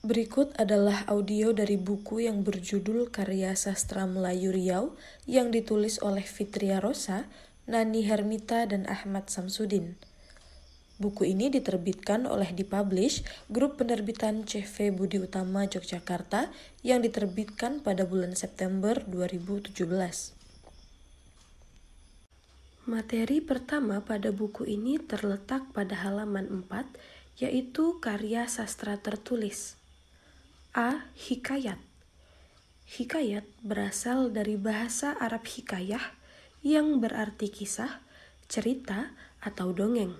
[0.00, 4.96] Berikut adalah audio dari buku yang berjudul Karya Sastra Melayu Riau
[5.28, 7.28] yang ditulis oleh Fitria Rosa,
[7.68, 10.00] Nani Hermita, dan Ahmad Samsudin.
[10.96, 16.48] Buku ini diterbitkan oleh Dipublish, grup penerbitan CV Budi Utama Yogyakarta
[16.80, 19.84] yang diterbitkan pada bulan September 2017.
[22.88, 26.88] Materi pertama pada buku ini terletak pada halaman 4,
[27.36, 29.79] yaitu karya sastra tertulis.
[30.70, 31.10] A.
[31.18, 31.82] Hikayat
[32.86, 36.14] Hikayat berasal dari bahasa Arab hikayah
[36.62, 37.98] yang berarti kisah,
[38.46, 39.10] cerita,
[39.42, 40.14] atau dongeng.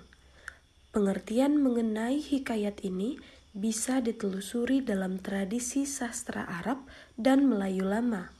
[0.91, 3.15] Pengertian mengenai hikayat ini
[3.55, 6.83] bisa ditelusuri dalam tradisi sastra Arab
[7.15, 8.35] dan Melayu lama.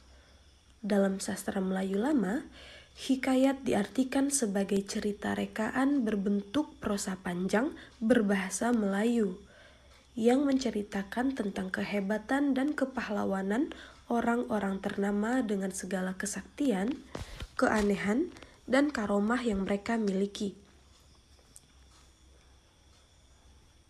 [0.84, 2.44] Dalam sastra Melayu lama,
[3.08, 7.72] hikayat diartikan sebagai cerita rekaan berbentuk prosa panjang
[8.04, 9.40] berbahasa Melayu
[10.12, 13.72] yang menceritakan tentang kehebatan dan kepahlawanan
[14.12, 17.00] orang-orang ternama dengan segala kesaktian,
[17.56, 18.28] keanehan,
[18.68, 20.52] dan karomah yang mereka miliki.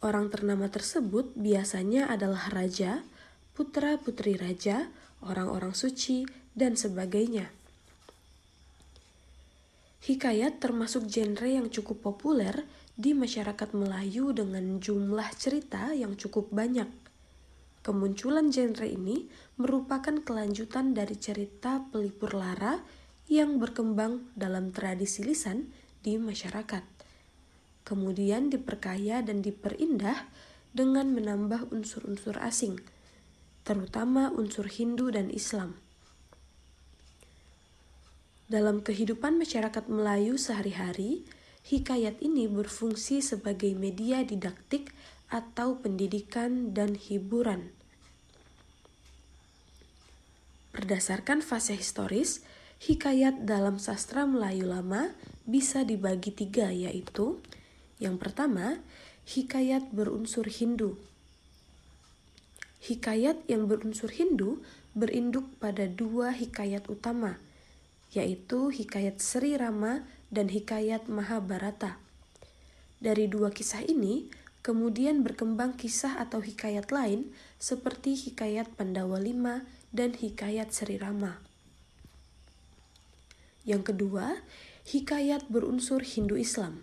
[0.02, 3.06] Orang ternama tersebut biasanya adalah raja,
[3.54, 4.90] putra-putri raja,
[5.22, 6.26] orang-orang suci,
[6.58, 7.54] dan sebagainya.
[10.02, 16.88] Hikayat termasuk genre yang cukup populer di masyarakat Melayu dengan jumlah cerita yang cukup banyak.
[17.82, 19.26] Kemunculan genre ini
[19.58, 22.78] merupakan kelanjutan dari cerita pelipur lara
[23.26, 25.72] yang berkembang dalam tradisi lisan
[26.04, 26.84] di masyarakat.
[27.82, 30.30] Kemudian diperkaya dan diperindah
[30.70, 32.78] dengan menambah unsur-unsur asing,
[33.66, 35.74] terutama unsur Hindu dan Islam.
[38.46, 41.24] Dalam kehidupan masyarakat Melayu sehari-hari,
[41.66, 44.90] hikayat ini berfungsi sebagai media didaktik
[45.32, 47.72] atau pendidikan dan hiburan.
[50.72, 52.42] Berdasarkan fase historis,
[52.82, 55.12] hikayat dalam sastra Melayu lama
[55.44, 57.38] bisa dibagi tiga yaitu
[58.02, 58.82] yang pertama,
[59.30, 60.98] hikayat berunsur Hindu.
[62.82, 64.58] Hikayat yang berunsur Hindu
[64.98, 67.38] berinduk pada dua hikayat utama,
[68.10, 70.02] yaitu hikayat Sri Rama
[70.32, 72.00] dan Hikayat Mahabharata.
[72.98, 74.32] Dari dua kisah ini,
[74.64, 81.38] kemudian berkembang kisah atau hikayat lain seperti Hikayat Pandawa Lima dan Hikayat Sri Rama.
[83.62, 84.42] Yang kedua,
[84.88, 86.82] hikayat berunsur Hindu-Islam.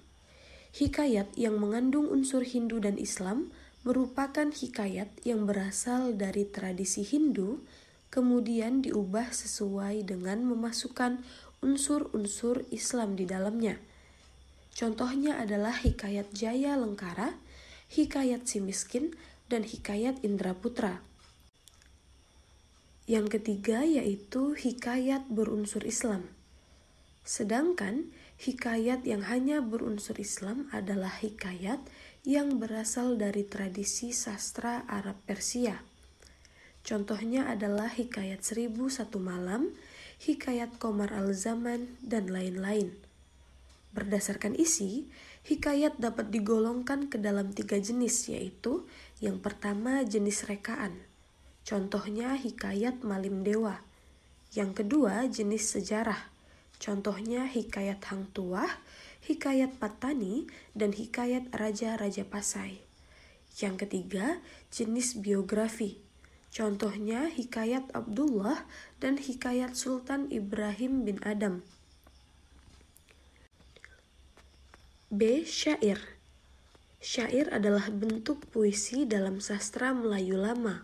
[0.69, 3.51] Hikayat yang mengandung unsur Hindu dan Islam
[3.83, 7.65] merupakan hikayat yang berasal dari tradisi Hindu,
[8.13, 11.19] kemudian diubah sesuai dengan memasukkan
[11.59, 13.79] unsur-unsur Islam di dalamnya.
[14.75, 17.35] Contohnya adalah Hikayat Jaya Lengkara,
[17.91, 19.11] Hikayat Si Miskin,
[19.51, 21.03] dan Hikayat Indra Putra.
[23.09, 26.29] Yang ketiga yaitu hikayat berunsur Islam.
[27.25, 31.81] Sedangkan hikayat yang hanya berunsur Islam adalah hikayat
[32.21, 35.81] yang berasal dari tradisi sastra Arab Persia.
[36.85, 39.73] Contohnya adalah hikayat Seribu Satu Malam,
[40.19, 42.91] Hikayat Komar Al-Zaman, dan lain-lain.
[43.95, 45.07] Berdasarkan isi,
[45.47, 48.83] hikayat dapat digolongkan ke dalam tiga jenis, yaitu
[49.23, 50.99] yang pertama jenis rekaan.
[51.63, 53.79] Contohnya hikayat Malim Dewa.
[54.51, 56.27] Yang kedua jenis sejarah.
[56.83, 58.75] Contohnya hikayat Hang Tuah,
[59.23, 62.83] hikayat Patani, dan hikayat Raja-Raja Pasai.
[63.55, 66.08] Yang ketiga jenis biografi.
[66.49, 68.65] Contohnya Hikayat Abdullah
[68.97, 71.61] dan Hikayat Sultan Ibrahim bin Adam.
[75.09, 75.45] B.
[75.45, 76.19] Syair
[76.99, 80.83] Syair adalah bentuk puisi dalam sastra Melayu lama.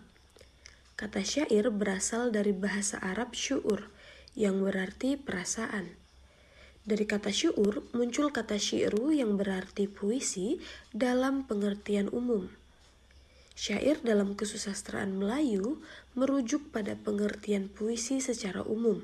[0.96, 3.92] Kata syair berasal dari bahasa Arab syu'ur,
[4.32, 5.92] yang berarti perasaan.
[6.86, 10.56] Dari kata syu'ur muncul kata syiru yang berarti puisi
[10.94, 12.48] dalam pengertian umum.
[13.56, 15.80] Syair dalam kesusastraan Melayu
[16.12, 19.00] merujuk pada pengertian puisi secara umum.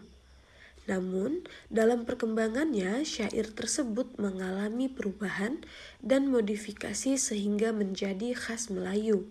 [0.84, 5.64] Namun, dalam perkembangannya, syair tersebut mengalami perubahan
[6.04, 9.24] dan modifikasi sehingga menjadi khas Melayu.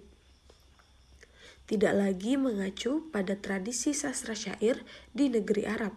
[1.69, 4.81] Tidak lagi mengacu pada tradisi sastra syair
[5.13, 5.93] di negeri Arab.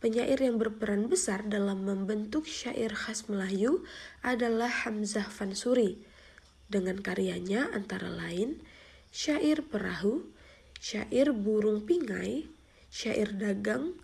[0.00, 3.84] Penyair yang berperan besar dalam membentuk syair khas Melayu
[4.24, 6.15] adalah Hamzah Fansuri
[6.66, 8.58] dengan karyanya antara lain
[9.16, 10.28] syair perahu,
[10.76, 12.50] syair burung pingai,
[12.92, 13.96] syair dagang.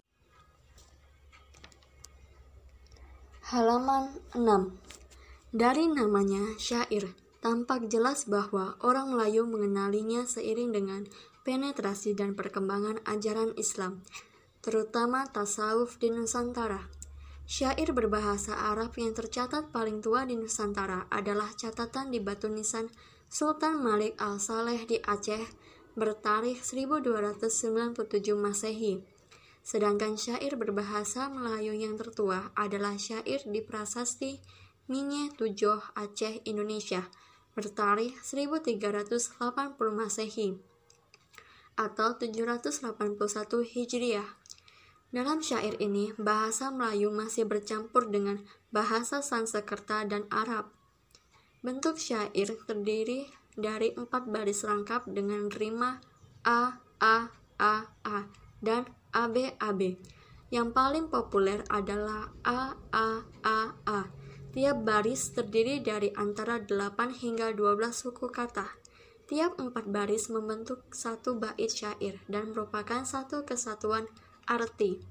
[3.53, 4.73] Halaman 6
[5.53, 7.13] Dari namanya syair,
[7.45, 11.05] tampak jelas bahwa orang Melayu mengenalinya seiring dengan
[11.45, 14.01] penetrasi dan perkembangan ajaran Islam,
[14.65, 17.02] terutama tasawuf di Nusantara.
[17.43, 22.87] Syair berbahasa Arab yang tercatat paling tua di Nusantara adalah catatan di batu nisan
[23.27, 25.43] Sultan Malik al-Saleh di Aceh
[25.99, 27.99] bertarikh 1297
[28.39, 29.03] Masehi.
[29.63, 34.43] Sedangkan syair berbahasa Melayu yang tertua adalah syair di prasasti
[34.91, 37.07] Minye Tujoh Aceh Indonesia
[37.55, 39.39] bertarikh 1380
[39.93, 40.59] Masehi
[41.77, 44.42] atau 781 Hijriah.
[45.13, 48.41] Dalam syair ini, bahasa Melayu masih bercampur dengan
[48.73, 50.73] bahasa Sanskerta dan Arab.
[51.61, 56.01] Bentuk syair terdiri dari empat baris lengkap dengan rima
[56.49, 57.29] A, A,
[57.61, 57.75] A,
[58.09, 58.19] A,
[58.65, 60.01] dan AB, AB.
[60.49, 64.23] Yang paling populer adalah A, A, A, A
[64.53, 68.69] Tiap baris terdiri dari antara 8 hingga 12 suku kata.
[69.25, 74.05] Tiap empat baris membentuk satu bait syair dan merupakan satu kesatuan
[74.47, 75.03] arti.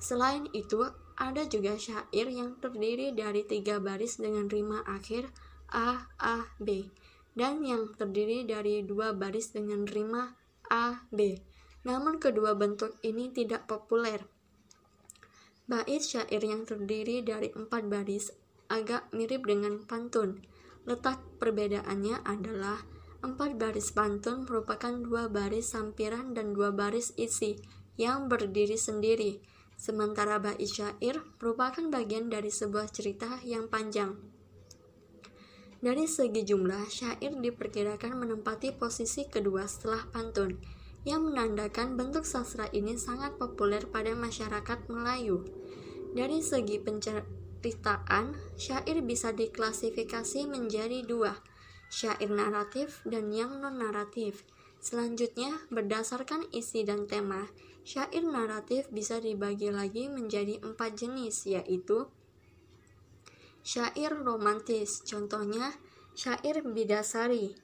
[0.00, 0.84] Selain itu,
[1.20, 5.28] ada juga syair yang terdiri dari tiga baris dengan rima akhir
[5.68, 6.88] A, A, B,
[7.36, 10.32] dan yang terdiri dari dua baris dengan rima
[10.72, 11.36] A, B.
[11.84, 14.24] Namun kedua bentuk ini tidak populer.
[15.68, 18.32] Bait syair yang terdiri dari empat baris
[18.72, 20.40] agak mirip dengan pantun.
[20.88, 22.80] Letak perbedaannya adalah
[23.20, 27.60] empat baris pantun merupakan dua baris sampiran dan dua baris isi
[28.00, 29.44] yang berdiri sendiri,
[29.76, 34.16] sementara bait syair merupakan bagian dari sebuah cerita yang panjang.
[35.84, 40.56] Dari segi jumlah, syair diperkirakan menempati posisi kedua setelah pantun,
[41.08, 45.44] yang menandakan bentuk sastra ini sangat populer pada masyarakat Melayu.
[46.12, 51.40] Dari segi penceritaan, syair bisa diklasifikasi menjadi dua,
[51.88, 54.44] syair naratif dan yang non-naratif.
[54.84, 57.48] Selanjutnya, berdasarkan isi dan tema,
[57.86, 62.06] syair naratif bisa dibagi lagi menjadi empat jenis, yaitu
[63.60, 65.74] syair romantis, contohnya
[66.16, 67.56] syair bidasari,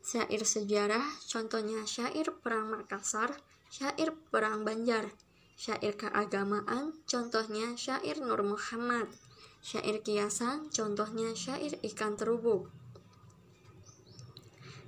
[0.00, 3.34] syair sejarah, contohnya syair perang Makassar,
[3.70, 5.10] syair perang Banjar,
[5.54, 9.08] syair keagamaan, contohnya syair Nur Muhammad,
[9.64, 12.68] Syair kiasan contohnya syair ikan terubuk.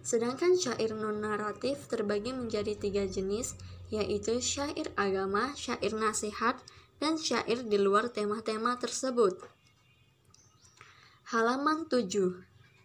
[0.04, 3.56] Sedangkan syair non-naratif terbagi menjadi tiga jenis,
[3.92, 6.58] yaitu syair agama, syair nasihat,
[6.98, 9.36] dan syair di luar tema-tema tersebut.
[11.30, 12.06] Halaman 7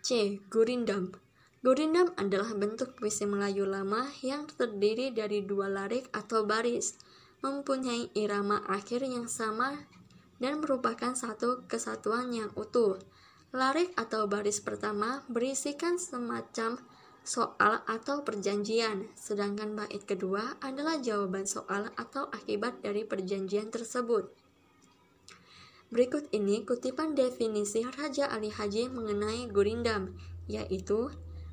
[0.01, 0.41] C.
[0.49, 1.13] Gurindam
[1.61, 6.97] Gurindam adalah bentuk puisi Melayu lama yang terdiri dari dua larik atau baris,
[7.45, 9.77] mempunyai irama akhir yang sama
[10.41, 12.97] dan merupakan satu kesatuan yang utuh.
[13.53, 16.81] Larik atau baris pertama berisikan semacam
[17.21, 24.29] soal atau perjanjian, sedangkan bait kedua adalah jawaban soal atau akibat dari perjanjian tersebut.
[25.91, 30.15] Berikut ini kutipan definisi Raja Ali Haji mengenai gurindam,
[30.47, 31.11] yaitu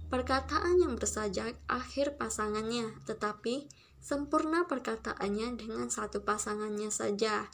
[0.09, 3.67] perkataan yang bersajak akhir pasangannya, tetapi
[3.99, 7.50] sempurna perkataannya dengan satu pasangannya saja.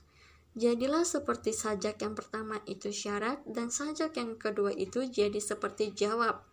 [0.54, 6.46] Jadilah seperti sajak yang pertama itu syarat dan sajak yang kedua itu jadi seperti jawab.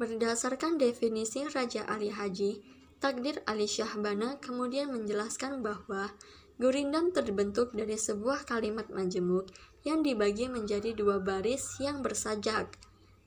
[0.00, 2.64] Berdasarkan definisi Raja Ali Haji,
[3.04, 6.08] Takdir Ali Syahbana kemudian menjelaskan bahwa
[6.56, 9.52] gurindam terbentuk dari sebuah kalimat majemuk
[9.84, 12.72] yang dibagi menjadi dua baris yang bersajak.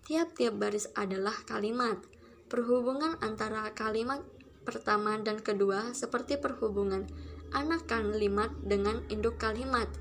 [0.10, 2.02] Tiap-tiap baris adalah kalimat.
[2.50, 4.26] Perhubungan antara kalimat
[4.66, 7.06] pertama dan kedua seperti perhubungan
[7.54, 9.94] anak kalimat dengan induk kalimat.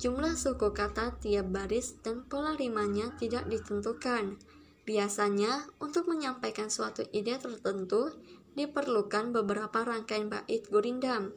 [0.00, 4.40] Jumlah suku kata tiap baris dan pola rimanya tidak ditentukan.
[4.88, 8.08] Biasanya, untuk menyampaikan suatu ide tertentu,
[8.56, 11.36] diperlukan beberapa rangkaian bait gurindam.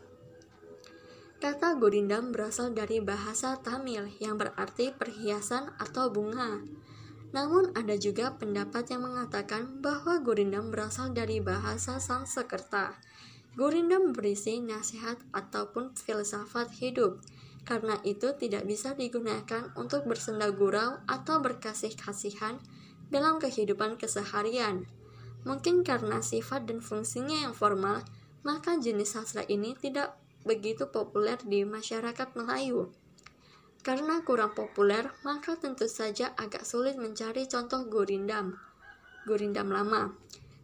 [1.43, 6.63] Kata gurindam berasal dari bahasa Tamil yang berarti perhiasan atau bunga.
[7.35, 12.95] Namun ada juga pendapat yang mengatakan bahwa gurindam berasal dari bahasa Sanskerta
[13.51, 17.19] Gurindam berisi nasihat ataupun filsafat hidup.
[17.67, 22.63] Karena itu tidak bisa digunakan untuk bersenda gurau atau berkasih-kasihan
[23.11, 24.87] dalam kehidupan keseharian.
[25.43, 28.01] Mungkin karena sifat dan fungsinya yang formal,
[28.41, 32.89] maka jenis sastra ini tidak begitu populer di masyarakat Melayu.
[33.85, 38.57] Karena kurang populer, maka tentu saja agak sulit mencari contoh gurindam.
[39.25, 40.17] Gurindam lama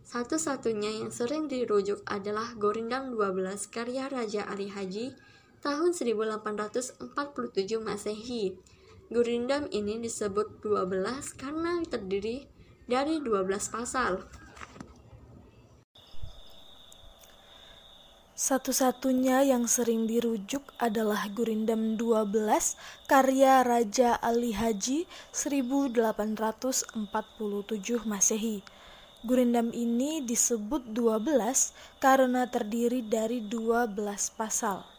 [0.08, 5.12] satu-satunya yang sering dirujuk adalah Gorindam 12 karya Raja Ali Haji
[5.60, 7.12] tahun 1847
[7.84, 8.56] Masehi.
[9.08, 12.44] Gorindam ini disebut 12 karena terdiri
[12.92, 14.28] dari 12 pasal.
[18.36, 22.76] Satu-satunya yang sering dirujuk adalah Gurindam 12
[23.08, 27.00] karya Raja Ali Haji 1847
[28.04, 28.60] Masehi.
[29.24, 31.72] Gurindam ini disebut 12
[32.04, 33.96] karena terdiri dari 12
[34.36, 34.97] pasal.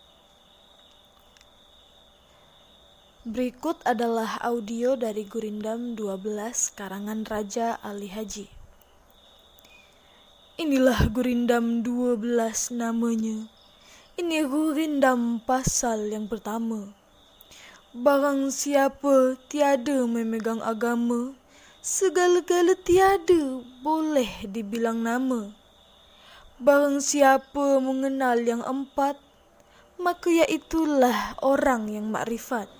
[3.26, 8.46] Berikut adalah audio dari Gurindam 12 karangan Raja Ali Haji.
[10.54, 12.22] Inilah gurindam 12
[12.78, 13.50] namanya.
[14.14, 16.94] Ini gurindam pasal yang pertama.
[17.90, 21.34] Barang siapa tiada memegang agama,
[21.82, 25.50] segala-gala tiada boleh dibilang nama.
[26.62, 29.18] Barang siapa mengenal yang empat,
[29.98, 32.77] maka iaitulah orang yang makrifat.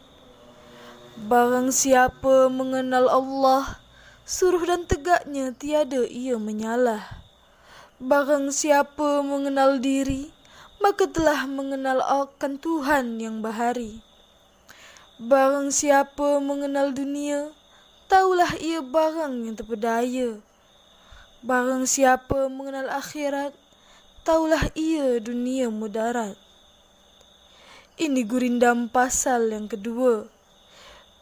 [1.26, 3.82] Barang siapa mengenal Allah,
[4.22, 7.02] suruh dan tegaknya tiada ia menyalah.
[7.98, 10.30] Barang siapa mengenal diri,
[10.78, 13.98] maka telah mengenal akan Tuhan yang bahari.
[15.18, 17.50] Barang siapa mengenal dunia,
[18.06, 20.38] taulah ia barang yang terpedaya.
[21.42, 23.58] Barang siapa mengenal akhirat,
[24.22, 26.38] taulah ia dunia mudarat.
[27.98, 30.37] Ini gurindam pasal yang kedua.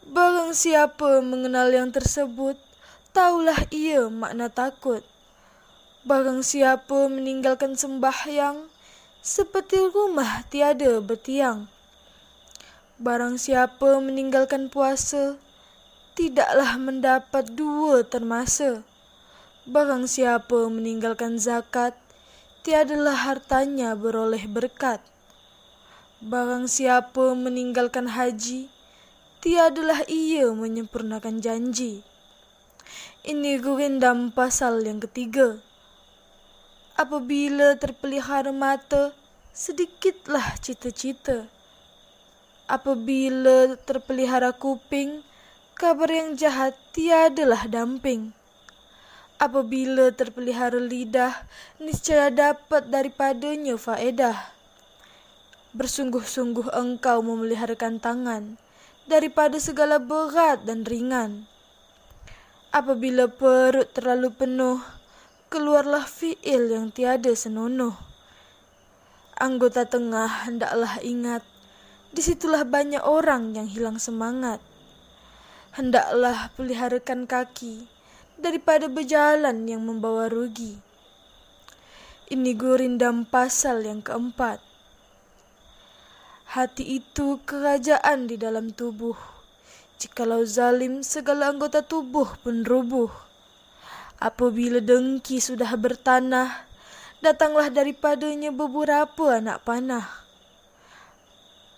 [0.07, 2.55] Barang siapa mengenal yang tersebut,
[3.11, 5.03] taulah ia makna takut.
[6.07, 8.71] Barang siapa meninggalkan sembahyang,
[9.19, 11.67] seperti rumah tiada bertiang.
[12.95, 15.35] Barang siapa meninggalkan puasa,
[16.15, 18.87] tidaklah mendapat dua termasa.
[19.67, 21.91] Barang siapa meninggalkan zakat,
[22.63, 25.03] tiadalah hartanya beroleh berkat.
[26.23, 28.71] Barang siapa meninggalkan haji,
[29.47, 32.03] tiadalah ia menyempurnakan janji.
[33.23, 35.63] Ini gurindam pasal yang ketiga.
[36.99, 39.15] Apabila terpelihara mata,
[39.55, 41.47] sedikitlah cita-cita.
[42.67, 45.23] Apabila terpelihara kuping,
[45.79, 48.35] kabar yang jahat tiadalah damping.
[49.39, 51.31] Apabila terpelihara lidah,
[51.79, 54.51] niscaya dapat daripadanya faedah.
[55.71, 58.59] Bersungguh-sungguh engkau memeliharakan tangan
[59.07, 61.47] daripada segala berat dan ringan.
[62.75, 64.83] Apabila perut terlalu penuh,
[65.47, 67.95] keluarlah fiil yang tiada senonoh.
[69.39, 71.41] Anggota tengah hendaklah ingat,
[72.11, 74.59] di situlah banyak orang yang hilang semangat.
[75.71, 77.87] Hendaklah peliharakan kaki
[78.35, 80.83] daripada berjalan yang membawa rugi.
[82.27, 84.66] Ini gurindam pasal yang keempat.
[86.47, 89.19] Hati itu kerajaan di dalam tubuh.
[89.99, 93.11] Jikalau zalim, segala anggota tubuh pun rubuh.
[94.15, 96.63] Apabila dengki sudah bertanah,
[97.19, 100.07] datanglah daripadanya beberapa anak panah.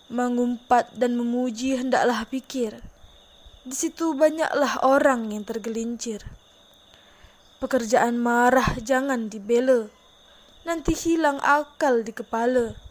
[0.05, 2.77] Mengumpat dan memuji hendaklah pikir.
[3.65, 6.21] Di situ banyaklah orang yang tergelincir.
[7.57, 9.89] Pekerjaan marah jangan dibela,
[10.61, 12.88] nanti hilang akal di kepala.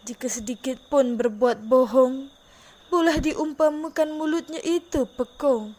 [0.00, 2.32] Jika sedikit pun berbuat bohong,
[2.88, 5.76] boleh diumpamakan mulutnya itu pekong.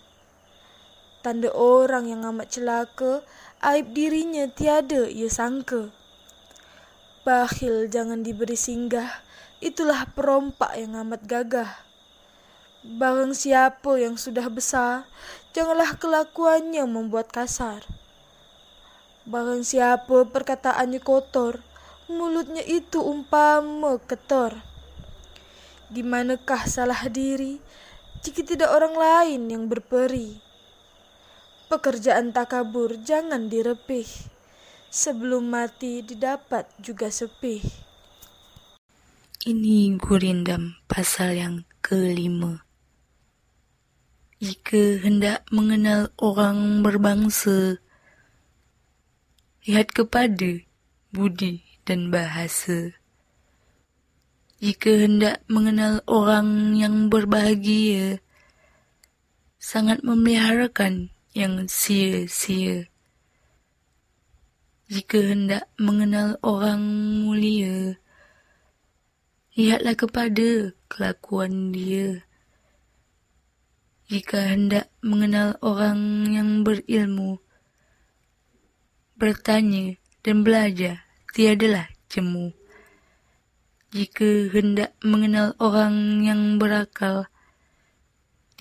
[1.25, 3.25] Tanda orang yang amat celaka,
[3.66, 5.90] aib dirinya tiada ia sangka.
[7.22, 9.22] Bakhil jangan diberi singgah,
[9.62, 11.70] itulah perompak yang amat gagah.
[12.82, 15.06] Barang siapa yang sudah besar,
[15.54, 17.86] janganlah kelakuannya membuat kasar.
[19.30, 21.62] Barang siapa perkataannya kotor,
[22.12, 24.60] mulutnya itu umpama ketor.
[25.91, 27.60] Di manakah salah diri,
[28.22, 30.39] jika tidak orang lain yang berperi?
[31.72, 34.08] Pekerjaan takabur jangan direpih.
[34.91, 37.63] Sebelum mati didapat juga sepi.
[39.48, 42.62] Ini gurindam pasal yang kelima.
[44.44, 47.80] Jika hendak mengenal orang berbangsa,
[49.63, 50.60] lihat kepada
[51.15, 52.95] budi dan bahasa.
[54.63, 58.24] Jika hendak mengenal orang yang berbahagia,
[59.60, 62.88] sangat memeliharakan yang sia-sia.
[64.88, 66.79] Jika hendak mengenal orang
[67.27, 68.00] mulia,
[69.60, 72.24] lihatlah kepada kelakuan dia.
[74.07, 77.43] Jika hendak mengenal orang yang berilmu,
[79.19, 82.51] bertanya dan belajar tiadalah jemu.
[83.91, 87.27] Jika hendak mengenal orang yang berakal,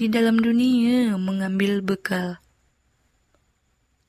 [0.00, 2.40] di dalam dunia mengambil bekal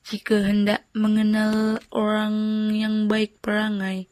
[0.08, 2.34] Jika hendak mengenal orang
[2.74, 4.10] yang baik perangai,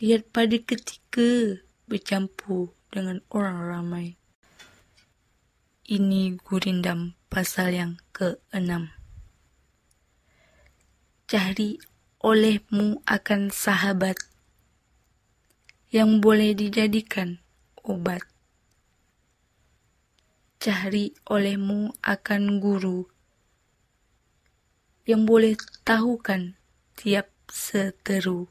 [0.00, 1.60] lihat pada ketika
[1.90, 4.06] bercampur dengan orang ramai.
[5.86, 8.90] Ini gurindam pasal yang ke-6.
[11.28, 11.91] Cari
[12.22, 14.14] olehmu akan sahabat
[15.90, 17.42] yang boleh dijadikan
[17.82, 18.22] obat.
[20.62, 23.10] Cari olehmu akan guru
[25.02, 26.54] yang boleh tahukan
[26.94, 28.46] tiap seteru.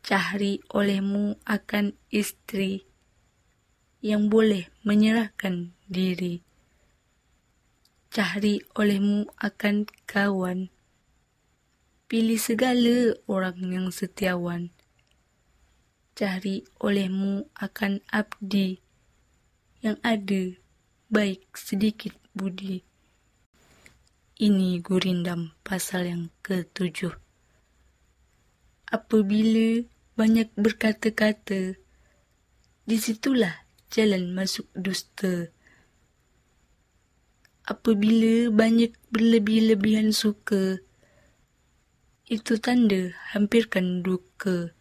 [0.00, 2.88] Cari olehmu akan istri
[4.00, 6.40] yang boleh menyerahkan diri.
[8.08, 10.72] Cari olehmu akan kawan.
[12.08, 14.72] Pilih segala orang yang setiawan.
[16.16, 18.80] Cari olehmu akan abdi
[19.84, 20.56] yang ada
[21.12, 22.80] baik sedikit budi.
[24.40, 27.12] Ini gurindam pasal yang ketujuh.
[28.88, 29.84] Apabila
[30.16, 31.76] banyak berkata-kata,
[32.88, 35.52] disitulah jalan masuk dusta.
[37.68, 40.80] Apabila banyak berlebih-lebihan suka,
[42.28, 44.76] itu tanda hampirkan duka.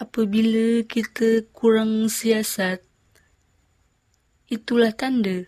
[0.00, 2.80] Apabila kita kurang siasat,
[4.48, 5.44] itulah tanda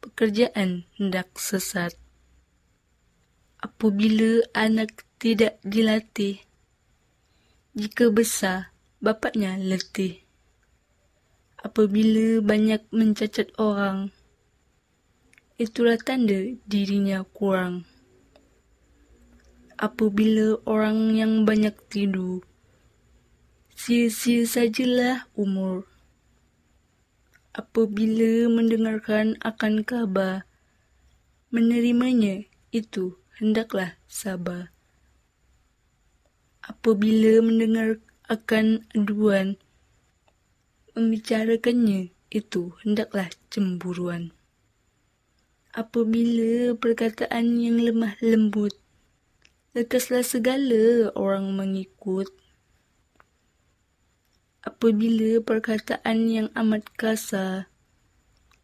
[0.00, 1.92] pekerjaan hendak sesat.
[3.60, 6.40] Apabila anak tidak dilatih,
[7.76, 8.72] jika besar,
[9.04, 10.24] bapaknya letih.
[11.60, 14.08] Apabila banyak mencacat orang,
[15.60, 17.84] itulah tanda dirinya kurang.
[19.84, 22.40] Apabila orang yang banyak tidur,
[23.76, 25.84] sia-sia sajalah umur
[27.54, 30.42] apabila mendengarkan akan kabar,
[31.54, 32.42] menerimanya
[32.74, 34.74] itu hendaklah sabar.
[36.66, 39.54] Apabila mendengar akan aduan,
[40.98, 44.34] membicarakannya itu hendaklah cemburuan.
[45.70, 48.74] Apabila perkataan yang lemah lembut,
[49.74, 52.30] lekaslah segala orang mengikut
[54.62, 57.66] apabila perkataan yang amat kasar,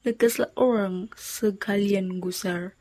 [0.07, 2.79] lekaslah orang sekalian gusar.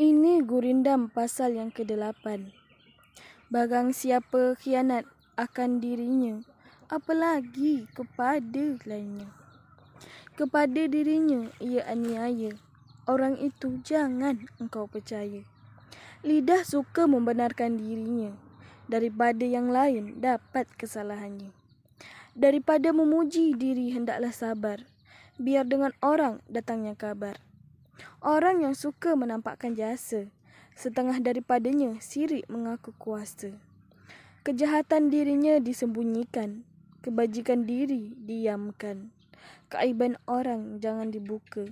[0.00, 2.48] Ini gurindam pasal yang ke-8.
[3.52, 5.04] Bagang siapa khianat
[5.36, 6.40] akan dirinya,
[6.88, 9.28] apalagi kepada lainnya.
[10.32, 12.56] Kepada dirinya ia aniaya,
[13.04, 15.44] orang itu jangan engkau percaya.
[16.24, 18.32] Lidah suka membenarkan dirinya,
[18.88, 21.52] daripada yang lain dapat kesalahannya.
[22.32, 24.88] Daripada memuji diri hendaklah sabar,
[25.36, 27.36] biar dengan orang datangnya kabar.
[28.24, 30.32] Orang yang suka menampakkan jasa,
[30.72, 33.52] setengah daripadanya sirik mengaku kuasa.
[34.48, 36.64] Kejahatan dirinya disembunyikan,
[37.04, 39.12] kebajikan diri diamkan.
[39.68, 41.68] Keaiban orang jangan dibuka,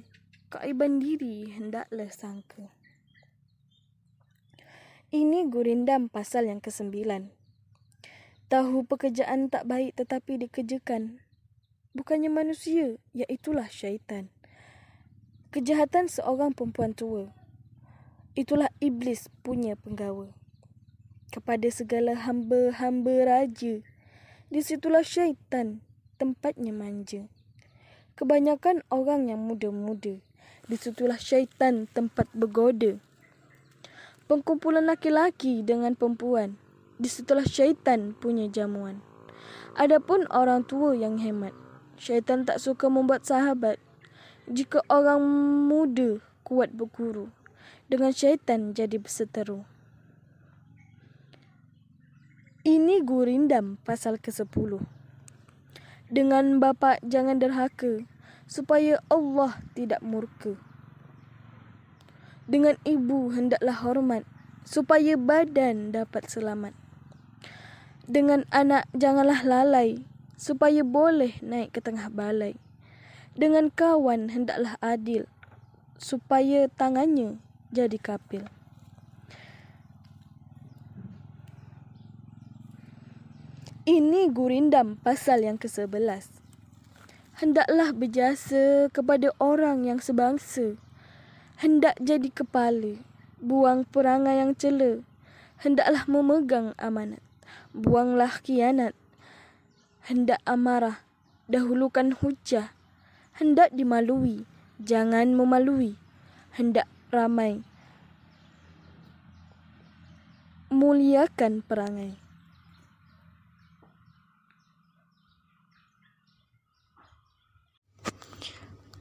[0.53, 2.69] keaiban diri hendaklah sangka.
[5.13, 7.29] Ini gurindam pasal yang kesembilan.
[8.49, 11.21] Tahu pekerjaan tak baik tetapi dikerjakan.
[11.93, 14.33] Bukannya manusia, iaitulah syaitan.
[15.53, 17.29] Kejahatan seorang perempuan tua.
[18.33, 20.33] Itulah iblis punya penggawa.
[21.29, 23.85] Kepada segala hamba-hamba raja.
[24.49, 25.85] Disitulah syaitan
[26.17, 27.29] tempatnya manja.
[28.17, 30.25] Kebanyakan orang yang muda-muda.
[30.73, 32.97] Disitulah syaitan tempat bergoda
[34.31, 36.59] pengkumpulan laki-laki dengan perempuan.
[37.03, 39.03] Disitulah syaitan punya jamuan.
[39.75, 41.57] Adapun orang tua yang hemat,
[41.99, 43.81] syaitan tak suka membuat sahabat.
[44.47, 45.23] Jika orang
[45.67, 47.33] muda kuat berguru,
[47.89, 49.65] dengan syaitan jadi berseteru.
[52.63, 54.79] Ini gurindam pasal ke-10.
[56.13, 58.07] Dengan bapa jangan derhaka,
[58.47, 60.55] supaya Allah tidak murka
[62.51, 64.27] dengan ibu hendaklah hormat
[64.67, 66.75] supaya badan dapat selamat.
[68.07, 70.03] Dengan anak janganlah lalai
[70.35, 72.59] supaya boleh naik ke tengah balai.
[73.33, 75.25] Dengan kawan hendaklah adil
[75.97, 77.39] supaya tangannya
[77.71, 78.45] jadi kapil.
[83.83, 86.39] Ini gurindam pasal yang ke-11.
[87.43, 90.79] Hendaklah berjasa kepada orang yang sebangsa
[91.63, 92.99] hendak jadi kepala,
[93.39, 94.99] buang perangai yang cela,
[95.63, 97.23] hendaklah memegang amanat,
[97.71, 98.99] buanglah kianat,
[100.03, 101.07] hendak amarah,
[101.47, 102.75] dahulukan hujah,
[103.39, 104.43] hendak dimalui,
[104.83, 105.95] jangan memalui,
[106.59, 107.63] hendak ramai.
[110.67, 112.19] Muliakan perangai.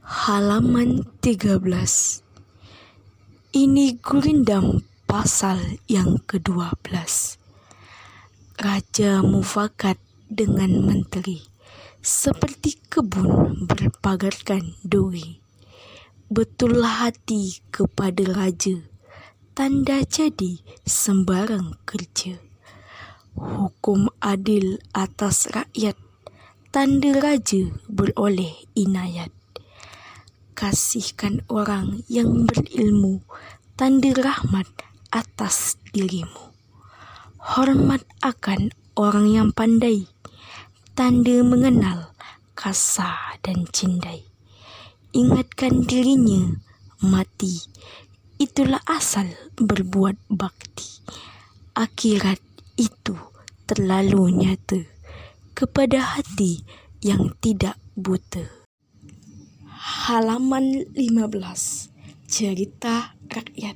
[0.06, 2.22] Halaman 13
[3.52, 6.88] Ini gurindam pasal yang ke-12
[8.56, 11.44] Raja mufakat dengan menteri
[12.00, 15.44] Seperti kebun berpagarkan duri.
[16.32, 18.80] Betullah hati kepada raja
[19.52, 20.56] Tanda jadi
[20.88, 22.40] sembarang kerja.
[23.36, 26.00] Hukum adil atas rakyat
[26.72, 29.41] Tanda raja beroleh inayat
[30.52, 33.24] kasihkan orang yang berilmu,
[33.74, 34.68] tanda rahmat
[35.10, 36.52] atas dirimu.
[37.42, 40.06] Hormat akan orang yang pandai,
[40.94, 42.14] tanda mengenal
[42.54, 44.22] kasar dan cindai.
[45.12, 46.56] Ingatkan dirinya
[47.02, 47.60] mati,
[48.40, 51.02] itulah asal berbuat bakti.
[51.74, 52.40] Akhirat
[52.78, 53.16] itu
[53.66, 54.80] terlalu nyata
[55.52, 56.64] kepada hati
[57.02, 58.61] yang tidak buta
[59.82, 61.90] halaman 15
[62.30, 63.74] Cerita Rakyat.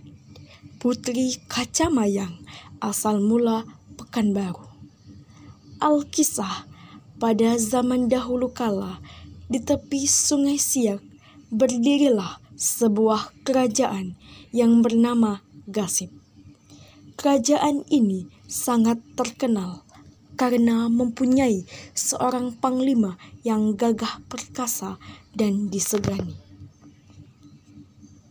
[0.78, 2.46] Putri Kacamayang
[2.78, 3.66] asal mula
[3.98, 4.70] Pekanbaru.
[5.82, 6.62] Alkisah
[7.18, 9.02] pada zaman dahulu kala
[9.50, 11.02] di tepi sungai Siak
[11.50, 14.14] berdirilah sebuah kerajaan
[14.54, 16.14] yang bernama Gasip.
[17.18, 19.82] Kerajaan ini sangat terkenal
[20.38, 21.66] karena mempunyai
[21.96, 25.00] seorang panglima yang gagah perkasa
[25.36, 26.32] dan disegani.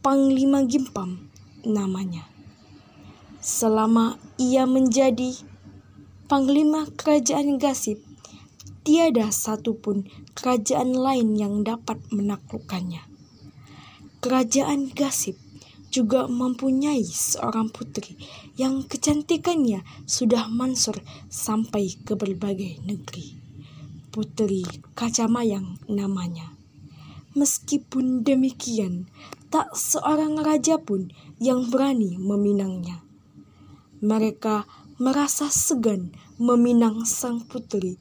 [0.02, 1.30] Panglima Gimpam
[1.62, 2.26] namanya.
[3.46, 5.38] Selama ia menjadi
[6.26, 8.02] panglima kerajaan Gasip,
[8.82, 13.06] tiada satupun kerajaan lain yang dapat menaklukkannya.
[14.26, 15.38] Kerajaan Gasip
[15.94, 18.18] juga mempunyai seorang putri
[18.58, 20.98] yang kecantikannya sudah mansur
[21.30, 23.38] sampai ke berbagai negeri.
[24.10, 24.66] Putri
[24.98, 26.55] Kacamayang namanya.
[27.36, 29.12] Meskipun demikian,
[29.52, 33.04] tak seorang raja pun yang berani meminangnya.
[34.00, 34.64] Mereka
[34.96, 38.00] merasa segan meminang sang putri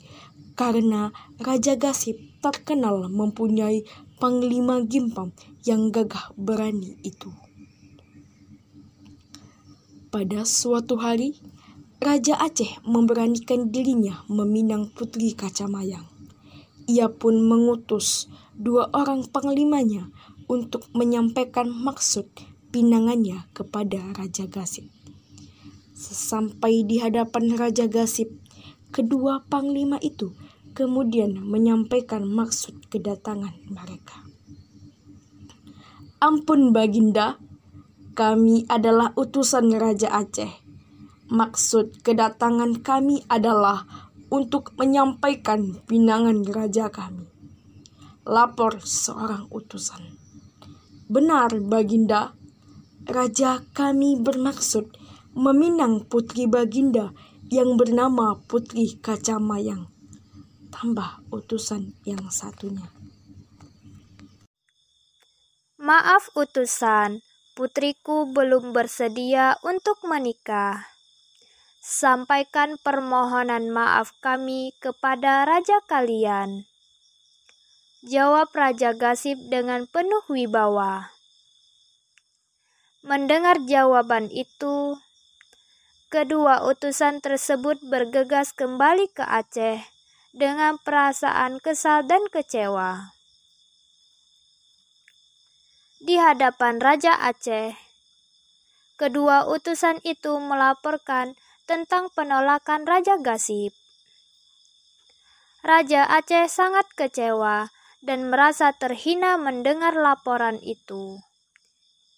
[0.55, 1.11] karena
[1.43, 3.83] Raja Gasip terkenal mempunyai
[4.23, 5.35] panglima Gimpam
[5.67, 7.35] yang gagah berani itu.
[10.15, 11.35] Pada suatu hari,
[11.99, 16.07] Raja Aceh memberanikan dirinya meminang Putri Kacamayang.
[16.87, 20.11] Ia pun mengutus dua orang panglimanya
[20.47, 22.31] untuk menyampaikan maksud
[22.71, 24.87] pinangannya kepada Raja Gasip.
[25.95, 28.31] Sesampai di hadapan Raja Gasip,
[28.95, 30.35] kedua panglima itu
[30.75, 34.27] kemudian menyampaikan maksud kedatangan mereka.
[36.19, 37.39] Ampun Baginda,
[38.15, 40.51] kami adalah utusan Raja Aceh.
[41.31, 43.87] Maksud kedatangan kami adalah
[44.31, 47.34] untuk menyampaikan pinangan raja kami.
[48.25, 50.17] Lapor seorang utusan.
[51.13, 52.33] Benar, Baginda.
[53.05, 54.89] Raja kami bermaksud
[55.37, 57.13] meminang putri Baginda
[57.53, 59.93] yang bernama Putri Kacamayang.
[60.73, 62.89] Tambah utusan yang satunya.
[65.77, 67.21] Maaf utusan,
[67.53, 70.89] putriku belum bersedia untuk menikah.
[71.85, 76.65] Sampaikan permohonan maaf kami kepada raja kalian.
[78.05, 81.09] Jawab Raja Gasip dengan penuh wibawa.
[83.01, 85.01] Mendengar jawaban itu,
[86.13, 89.81] kedua utusan tersebut bergegas kembali ke Aceh
[90.37, 93.09] dengan perasaan kesal dan kecewa
[96.05, 97.73] di hadapan Raja Aceh.
[99.01, 103.73] Kedua utusan itu melaporkan tentang penolakan Raja Gasip.
[105.65, 107.73] Raja Aceh sangat kecewa
[108.05, 111.25] dan merasa terhina mendengar laporan itu.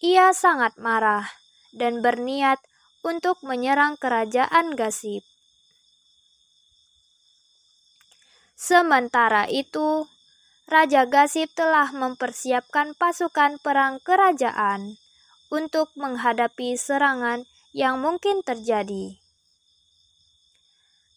[0.03, 1.25] Ia sangat marah
[1.71, 2.59] dan berniat
[3.07, 5.23] untuk menyerang kerajaan Gasip.
[8.53, 10.05] Sementara itu,
[10.67, 14.99] Raja Gasip telah mempersiapkan pasukan perang kerajaan
[15.47, 19.15] untuk menghadapi serangan yang mungkin terjadi.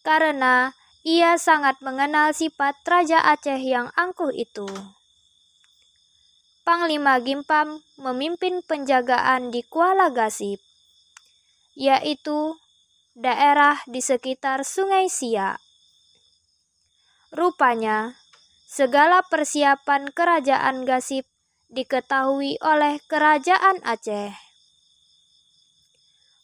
[0.01, 4.69] Karena ia sangat mengenal sifat Raja Aceh yang angkuh itu.
[6.61, 10.61] Panglima Gimpam memimpin penjagaan di Kuala Gasip,
[11.73, 12.55] yaitu
[13.17, 15.57] daerah di sekitar Sungai Siak.
[17.33, 18.21] Rupanya,
[18.71, 21.27] Segala persiapan kerajaan Gasip
[21.67, 24.31] diketahui oleh Kerajaan Aceh.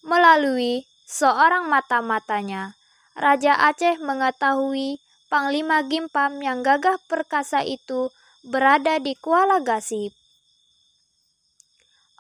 [0.04, 2.76] Melalui seorang mata-matanya,
[3.17, 8.13] Raja Aceh mengetahui Panglima Gimpam yang gagah perkasa itu
[8.45, 10.13] berada di Kuala Gasip.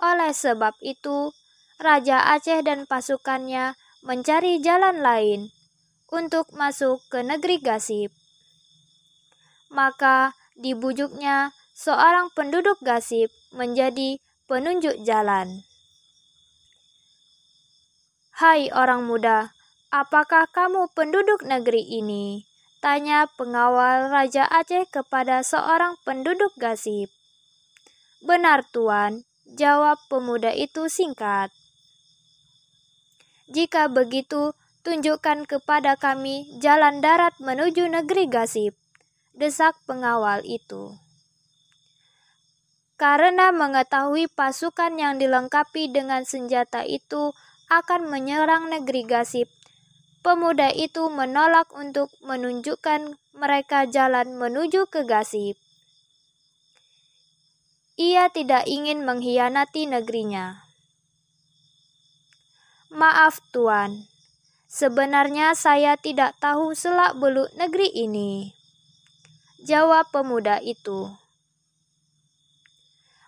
[0.01, 1.29] Oleh sebab itu,
[1.77, 5.53] Raja Aceh dan pasukannya mencari jalan lain
[6.09, 8.09] untuk masuk ke negeri Gasip.
[9.69, 14.17] Maka dibujuknya seorang penduduk Gasip menjadi
[14.49, 15.61] penunjuk jalan.
[18.37, 19.56] Hai orang muda,
[19.93, 22.43] apakah kamu penduduk negeri ini?
[22.77, 27.09] Tanya pengawal Raja Aceh kepada seorang penduduk Gasip.
[28.21, 31.49] Benar tuan, jawab pemuda itu singkat.
[33.47, 34.53] Jika begitu,
[34.85, 38.77] tunjukkan kepada kami jalan darat menuju negeri Gasip,
[39.33, 40.95] desak pengawal itu.
[42.97, 47.33] Karena mengetahui pasukan yang dilengkapi dengan senjata itu
[47.69, 49.47] akan menyerang negeri Gasip,
[50.25, 55.57] pemuda itu menolak untuk menunjukkan mereka jalan menuju ke Gasip.
[57.97, 60.61] Ia tidak ingin mengkhianati negerinya.
[62.93, 64.05] Maaf, Tuan.
[64.69, 68.53] Sebenarnya saya tidak tahu selak-beluk negeri ini.
[69.65, 71.09] Jawab pemuda itu.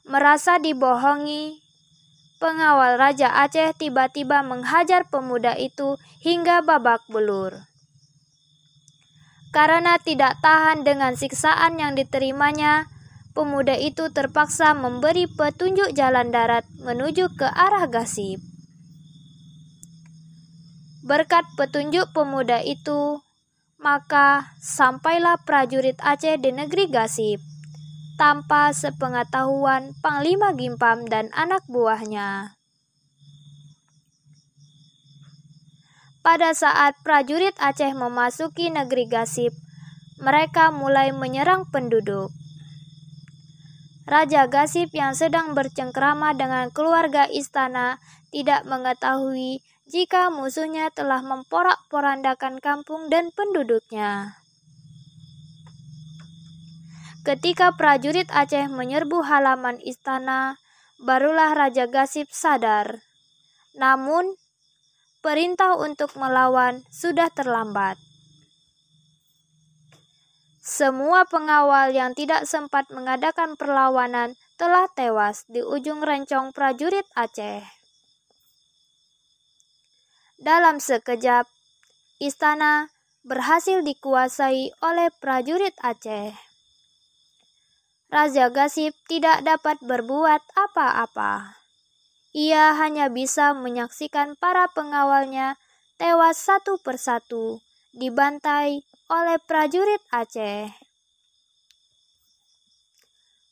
[0.05, 1.59] Merasa dibohongi,
[2.39, 7.67] pengawal Raja Aceh tiba-tiba menghajar pemuda itu hingga babak belur.
[9.51, 12.87] Karena tidak tahan dengan siksaan yang diterimanya,
[13.35, 18.39] pemuda itu terpaksa memberi petunjuk jalan darat menuju ke arah Gasip.
[21.03, 23.19] Berkat petunjuk pemuda itu,
[23.81, 27.58] maka sampailah prajurit Aceh di negeri Gasip
[28.19, 32.59] tanpa sepengetahuan Panglima Gimpam dan anak buahnya.
[36.19, 39.55] Pada saat prajurit Aceh memasuki negeri Gasip,
[40.19, 42.27] mereka mulai menyerang penduduk.
[44.03, 48.03] Raja Gasip yang sedang bercengkrama dengan keluarga istana
[48.35, 54.38] tidak mengetahui jika musuhnya telah memporak-porandakan kampung dan penduduknya.
[57.29, 60.57] Ketika prajurit Aceh menyerbu halaman istana,
[60.97, 63.05] barulah Raja Gasip sadar.
[63.77, 64.33] Namun,
[65.21, 68.01] perintah untuk melawan sudah terlambat.
[70.57, 77.61] Semua pengawal yang tidak sempat mengadakan perlawanan telah tewas di ujung rencong prajurit Aceh.
[80.41, 81.45] Dalam sekejap,
[82.17, 82.89] istana
[83.21, 86.48] berhasil dikuasai oleh prajurit Aceh.
[88.09, 91.61] Raja Gasip tidak dapat berbuat apa-apa.
[92.33, 95.61] Ia hanya bisa menyaksikan para pengawalnya
[96.01, 97.61] tewas satu persatu
[97.93, 98.81] dibantai
[99.13, 100.73] oleh prajurit Aceh.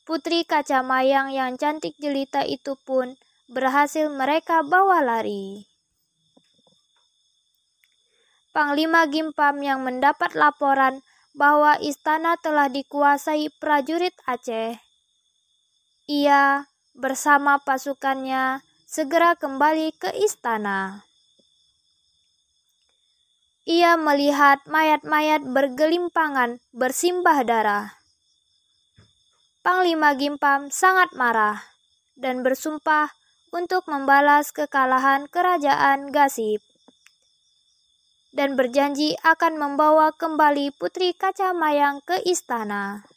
[0.02, 3.14] Putri kaca mayang yang cantik jelita itu pun
[3.46, 5.70] berhasil mereka bawa lari.
[8.50, 10.98] Panglima Gimpam yang mendapat laporan
[11.38, 14.74] bahwa istana telah dikuasai prajurit Aceh.
[16.10, 16.66] Ia
[16.98, 21.06] bersama pasukannya segera kembali ke istana.
[23.70, 27.94] Ia melihat mayat-mayat bergelimpangan bersimbah darah.
[29.62, 31.62] Panglima Gimpam sangat marah
[32.18, 33.14] dan bersumpah
[33.54, 36.67] untuk membalas kekalahan kerajaan Gasip
[38.32, 43.08] dan berjanji akan membawa kembali Putri Kaca Mayang ke istana.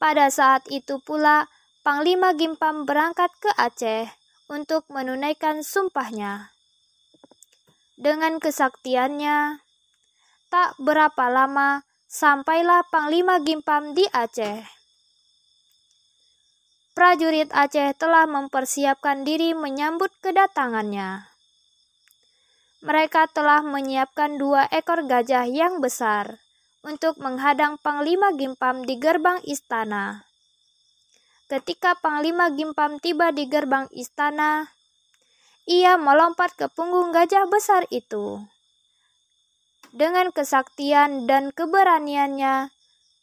[0.00, 1.46] Pada saat itu pula,
[1.80, 4.08] Panglima Gimpam berangkat ke Aceh
[4.48, 6.52] untuk menunaikan sumpahnya.
[8.00, 9.60] Dengan kesaktiannya,
[10.48, 14.64] tak berapa lama sampailah Panglima Gimpam di Aceh.
[16.96, 21.29] Prajurit Aceh telah mempersiapkan diri menyambut kedatangannya
[22.80, 26.40] mereka telah menyiapkan dua ekor gajah yang besar
[26.80, 30.24] untuk menghadang Panglima Gimpam di gerbang istana.
[31.44, 34.72] Ketika Panglima Gimpam tiba di gerbang istana,
[35.68, 38.48] ia melompat ke punggung gajah besar itu.
[39.92, 42.72] Dengan kesaktian dan keberaniannya,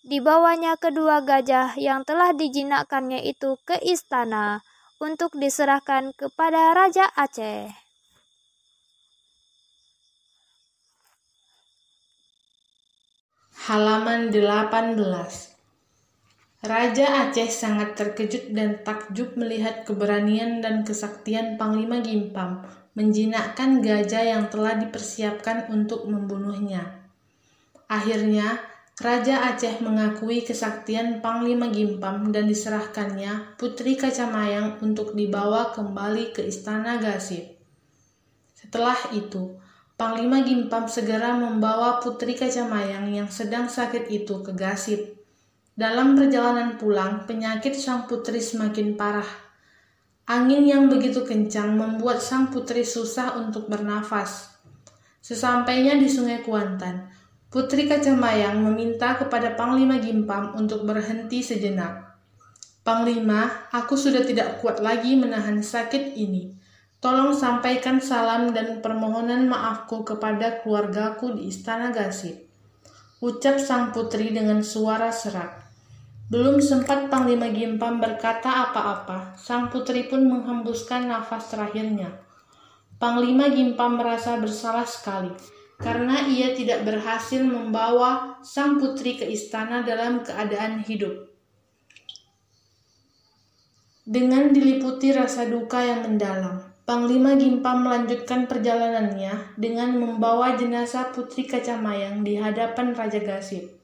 [0.05, 4.61] dibawanya kedua gajah yang telah dijinakkannya itu ke istana
[5.01, 7.86] untuk diserahkan kepada Raja Aceh.
[13.67, 14.95] Halaman 18.
[16.63, 22.63] Raja Aceh sangat terkejut dan takjub melihat keberanian dan kesaktian Panglima Gimpam
[22.95, 27.11] menjinakkan gajah yang telah dipersiapkan untuk membunuhnya.
[27.91, 28.55] Akhirnya,
[29.03, 37.03] Raja Aceh mengakui kesaktian Panglima Gimpam dan diserahkannya Putri Kacamayang untuk dibawa kembali ke Istana
[37.03, 37.59] Gasip.
[38.55, 39.59] Setelah itu,
[39.97, 45.17] Panglima Gimpam segera membawa Putri Kacamayang yang sedang sakit itu ke Gasip
[45.77, 49.29] dalam perjalanan pulang, penyakit sang putri semakin parah.
[50.25, 54.57] Angin yang begitu kencang membuat sang putri susah untuk bernafas.
[55.21, 57.13] Sesampainya di Sungai Kuantan,
[57.53, 62.17] Putri Kacamayang meminta kepada Panglima Gimpam untuk berhenti sejenak.
[62.81, 66.56] Panglima, aku sudah tidak kuat lagi menahan sakit ini.
[66.97, 72.49] Tolong sampaikan salam dan permohonan maafku kepada keluargaku di Istana Gasip.
[73.21, 75.61] Ucap sang putri dengan suara serak.
[76.33, 82.17] Belum sempat Panglima Gimpam berkata apa-apa, sang putri pun menghembuskan nafas terakhirnya.
[82.97, 85.29] Panglima Gimpam merasa bersalah sekali
[85.77, 91.29] karena ia tidak berhasil membawa sang putri ke istana dalam keadaan hidup.
[94.01, 102.23] Dengan diliputi rasa duka yang mendalam, Panglima Gimpam melanjutkan perjalanannya dengan membawa jenazah Putri Kacamayang
[102.23, 103.75] di hadapan Raja Gasip.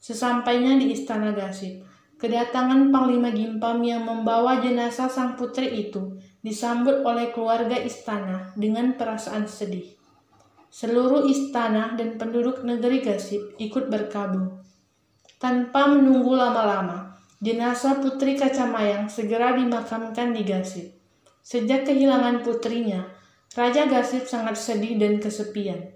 [0.00, 1.84] Sesampainya di istana Gasip,
[2.16, 9.44] kedatangan Panglima Gimpam yang membawa jenazah sang putri itu disambut oleh keluarga istana dengan perasaan
[9.44, 9.92] sedih.
[10.72, 14.64] Seluruh istana dan penduduk negeri Gasip ikut berkabung.
[15.36, 20.99] Tanpa menunggu lama-lama, jenazah putri Kacamayang segera dimakamkan di Gasip.
[21.40, 23.08] Sejak kehilangan putrinya,
[23.56, 25.90] Raja Gasip sangat sedih dan kesepian.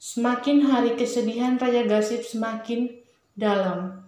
[0.00, 2.88] Semakin hari kesedihan Raja Gasip semakin
[3.36, 4.06] dalam.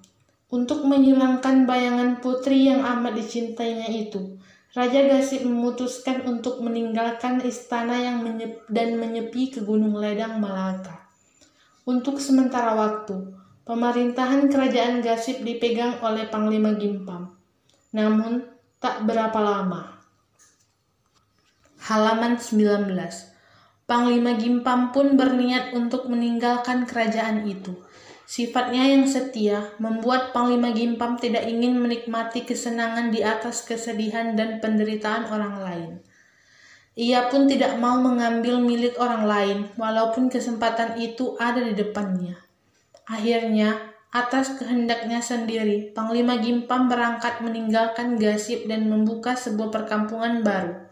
[0.53, 4.37] Untuk menghilangkan bayangan putri yang amat dicintainya itu,
[4.73, 11.09] Raja Gasip memutuskan untuk meninggalkan istana yang menyep dan menyepi ke Gunung Ledang Malaka.
[11.85, 13.33] Untuk sementara waktu,
[13.65, 17.37] pemerintahan kerajaan Gasip dipegang oleh Panglima Gimpam.
[17.93, 18.45] Namun,
[18.81, 20.02] tak berapa lama.
[21.83, 22.95] Halaman 19
[23.91, 27.75] Panglima Gimpam pun berniat untuk meninggalkan kerajaan itu
[28.23, 35.27] Sifatnya yang setia membuat Panglima Gimpam tidak ingin menikmati kesenangan di atas kesedihan dan penderitaan
[35.27, 35.91] orang lain.
[36.95, 42.39] Ia pun tidak mau mengambil milik orang lain, walaupun kesempatan itu ada di depannya.
[43.11, 43.75] Akhirnya,
[44.15, 50.92] atas kehendaknya sendiri, Panglima Gimpam berangkat meninggalkan Gasip dan membuka sebuah perkampungan baru,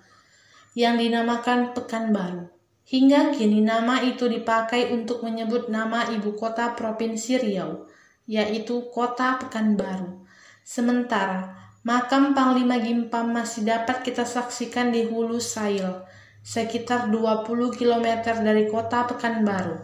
[0.79, 2.51] yang dinamakan Pekanbaru.
[2.91, 7.87] Hingga kini nama itu dipakai untuk menyebut nama ibu kota Provinsi Riau,
[8.27, 10.27] yaitu Kota Pekanbaru.
[10.67, 11.55] Sementara,
[11.87, 16.03] makam Panglima Gimpam masih dapat kita saksikan di Hulu Sail,
[16.43, 18.07] sekitar 20 km
[18.43, 19.83] dari kota Pekanbaru.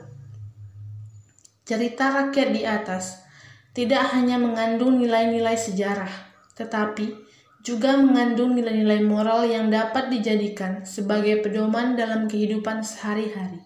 [1.67, 3.27] Cerita rakyat di atas
[3.75, 6.11] tidak hanya mengandung nilai-nilai sejarah,
[6.55, 7.26] tetapi
[7.67, 13.59] juga mengandung nilai-nilai moral yang dapat dijadikan sebagai pedoman dalam kehidupan sehari-hari.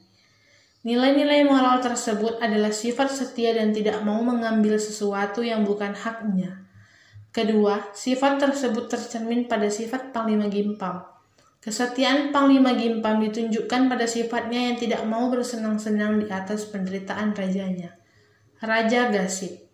[0.89, 6.65] Nilai-nilai moral tersebut adalah sifat setia dan tidak mau mengambil sesuatu yang bukan haknya.
[7.29, 11.05] Kedua, sifat tersebut tercermin pada sifat Panglima Gimpam.
[11.61, 18.01] Kesetiaan Panglima Gimpam ditunjukkan pada sifatnya yang tidak mau bersenang-senang di atas penderitaan rajanya.
[18.65, 19.70] Raja Gasip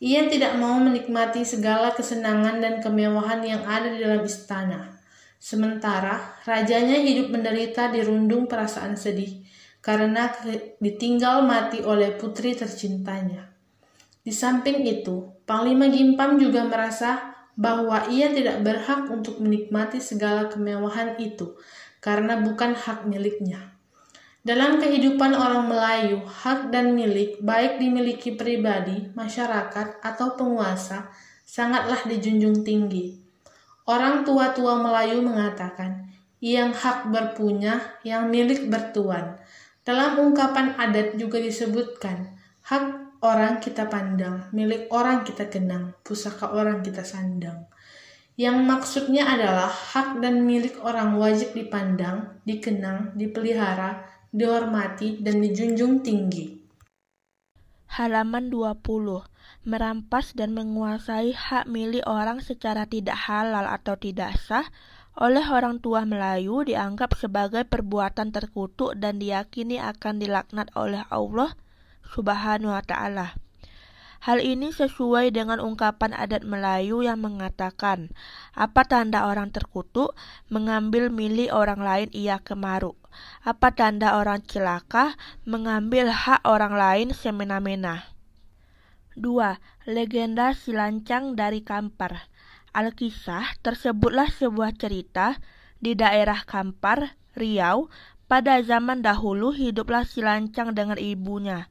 [0.00, 4.96] ia tidak mau menikmati segala kesenangan dan kemewahan yang ada di dalam istana.
[5.36, 9.44] Sementara rajanya hidup menderita dirundung perasaan sedih
[9.84, 10.32] karena
[10.80, 13.48] ditinggal mati oleh putri tercintanya.
[14.20, 21.20] Di samping itu, Panglima Gimpam juga merasa bahwa ia tidak berhak untuk menikmati segala kemewahan
[21.20, 21.56] itu
[22.00, 23.79] karena bukan hak miliknya.
[24.40, 31.12] Dalam kehidupan orang Melayu, hak dan milik, baik dimiliki pribadi, masyarakat, atau penguasa,
[31.44, 33.20] sangatlah dijunjung tinggi.
[33.84, 36.08] Orang tua-tua Melayu mengatakan,
[36.40, 39.36] yang hak berpunya, yang milik bertuan.
[39.84, 42.32] Dalam ungkapan adat juga disebutkan,
[42.64, 42.84] hak
[43.20, 47.68] orang kita pandang, milik orang kita kenang, pusaka orang kita sandang.
[48.40, 56.60] Yang maksudnya adalah hak dan milik orang wajib dipandang, dikenang, dipelihara, dihormati, dan dijunjung tinggi.
[57.90, 59.26] Halaman 20.
[59.66, 64.70] Merampas dan menguasai hak milik orang secara tidak halal atau tidak sah
[65.18, 71.58] oleh orang tua Melayu dianggap sebagai perbuatan terkutuk dan diyakini akan dilaknat oleh Allah
[72.06, 73.34] Subhanahu wa taala.
[74.20, 78.12] Hal ini sesuai dengan ungkapan adat Melayu yang mengatakan,
[78.52, 80.12] apa tanda orang terkutuk?
[80.52, 82.99] Mengambil milik orang lain ia kemaruk.
[83.42, 85.14] Apa tanda orang celaka?
[85.46, 88.10] Mengambil hak orang lain semena-mena.
[89.18, 89.90] 2.
[89.90, 92.30] Legenda Silancang dari Kampar
[92.70, 95.42] Alkisah tersebutlah sebuah cerita
[95.82, 97.90] di daerah Kampar, Riau,
[98.30, 101.66] pada zaman dahulu hiduplah Silancang dengan ibunya.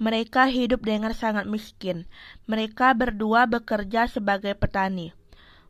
[0.00, 2.08] Mereka hidup dengan sangat miskin.
[2.48, 5.12] Mereka berdua bekerja sebagai petani.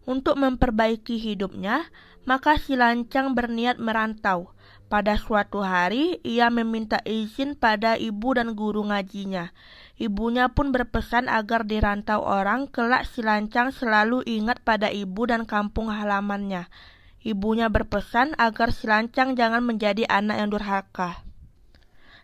[0.07, 1.91] Untuk memperbaiki hidupnya,
[2.23, 4.55] maka si lancang berniat merantau.
[4.89, 9.53] Pada suatu hari, ia meminta izin pada ibu dan guru ngajinya.
[10.01, 15.93] Ibunya pun berpesan agar dirantau orang, kelak si lancang selalu ingat pada ibu dan kampung
[15.93, 16.73] halamannya.
[17.21, 21.21] Ibunya berpesan agar si lancang jangan menjadi anak yang durhaka.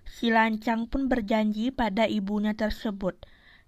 [0.09, 3.21] Si lancang pun berjanji pada ibunya tersebut.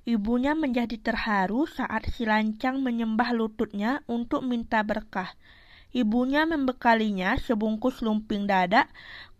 [0.09, 5.37] Ibunya menjadi terharu saat si lancang menyembah lututnya untuk minta berkah.
[5.97, 8.85] Ibunya membekalinya sebungkus lumping dada,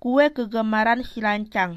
[0.01, 1.77] kue kegemaran si lancang.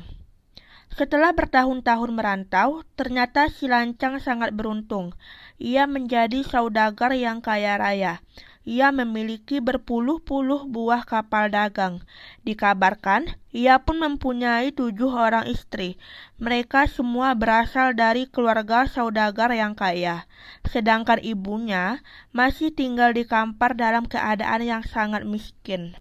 [0.95, 5.11] Setelah bertahun-tahun merantau, ternyata si lancang sangat beruntung.
[5.59, 8.23] Ia menjadi saudagar yang kaya raya.
[8.67, 12.03] Ia memiliki berpuluh-puluh buah kapal dagang.
[12.43, 15.95] Dikabarkan, ia pun mempunyai tujuh orang istri.
[16.43, 20.27] Mereka semua berasal dari keluarga saudagar yang kaya.
[20.67, 22.03] Sedangkan ibunya
[22.35, 25.95] masih tinggal di Kampar dalam keadaan yang sangat miskin.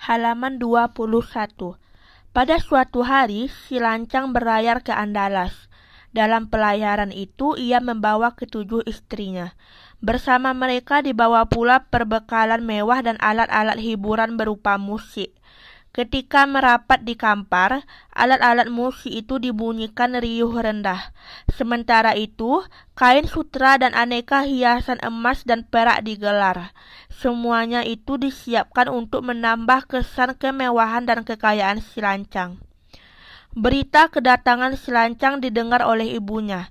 [0.00, 0.96] Halaman 21
[2.32, 5.68] Pada suatu hari, si lancang berlayar ke Andalas.
[6.10, 9.54] Dalam pelayaran itu, ia membawa ketujuh istrinya.
[10.00, 15.36] Bersama mereka dibawa pula perbekalan mewah dan alat-alat hiburan berupa musik.
[15.90, 17.84] Ketika merapat di kampar,
[18.14, 21.12] alat-alat musik itu dibunyikan riuh rendah.
[21.52, 22.62] Sementara itu,
[22.96, 26.72] kain sutra dan aneka hiasan emas dan perak digelar.
[27.10, 32.62] Semuanya itu disiapkan untuk menambah kesan kemewahan dan kekayaan si lancang.
[33.50, 36.70] Berita kedatangan si lancang didengar oleh ibunya.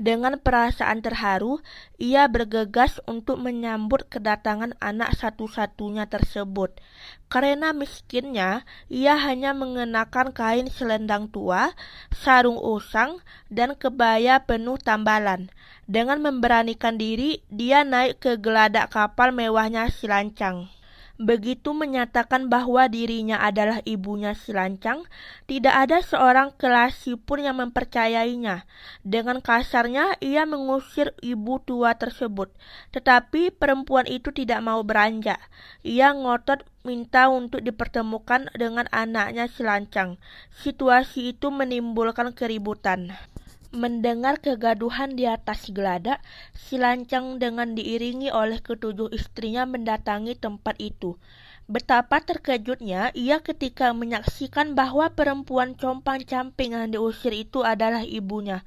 [0.00, 1.60] Dengan perasaan terharu,
[2.00, 6.80] ia bergegas untuk menyambut kedatangan anak satu-satunya tersebut.
[7.28, 11.76] Karena miskinnya, ia hanya mengenakan kain selendang tua,
[12.08, 13.20] sarung usang,
[13.52, 15.52] dan kebaya penuh tambalan.
[15.84, 20.72] Dengan memberanikan diri, dia naik ke geladak kapal mewahnya si lancang
[21.20, 25.04] begitu menyatakan bahwa dirinya adalah ibunya si lancang,
[25.44, 28.64] tidak ada seorang kelasi pun yang mempercayainya.
[29.04, 32.52] Dengan kasarnya, ia mengusir ibu tua tersebut.
[32.92, 35.40] Tetapi perempuan itu tidak mau beranjak.
[35.84, 40.18] Ia ngotot minta untuk dipertemukan dengan anaknya si lancang.
[40.52, 43.14] Situasi itu menimbulkan keributan.
[43.72, 46.20] Mendengar kegaduhan di atas geladak,
[46.52, 51.16] si lancang dengan diiringi oleh ketujuh istrinya mendatangi tempat itu.
[51.72, 58.60] Betapa terkejutnya ia ketika menyaksikan bahwa perempuan compang-camping yang diusir itu adalah ibunya.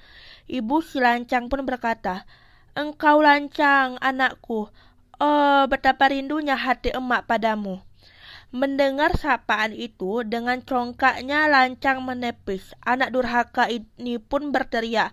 [0.49, 2.25] Ibu si lancang pun berkata,
[2.73, 4.73] Engkau lancang, anakku.
[5.21, 7.84] Oh, betapa rindunya hati emak padamu.
[8.55, 12.71] Mendengar sapaan itu, dengan congkaknya lancang menepis.
[12.87, 15.11] Anak durhaka ini pun berteriak,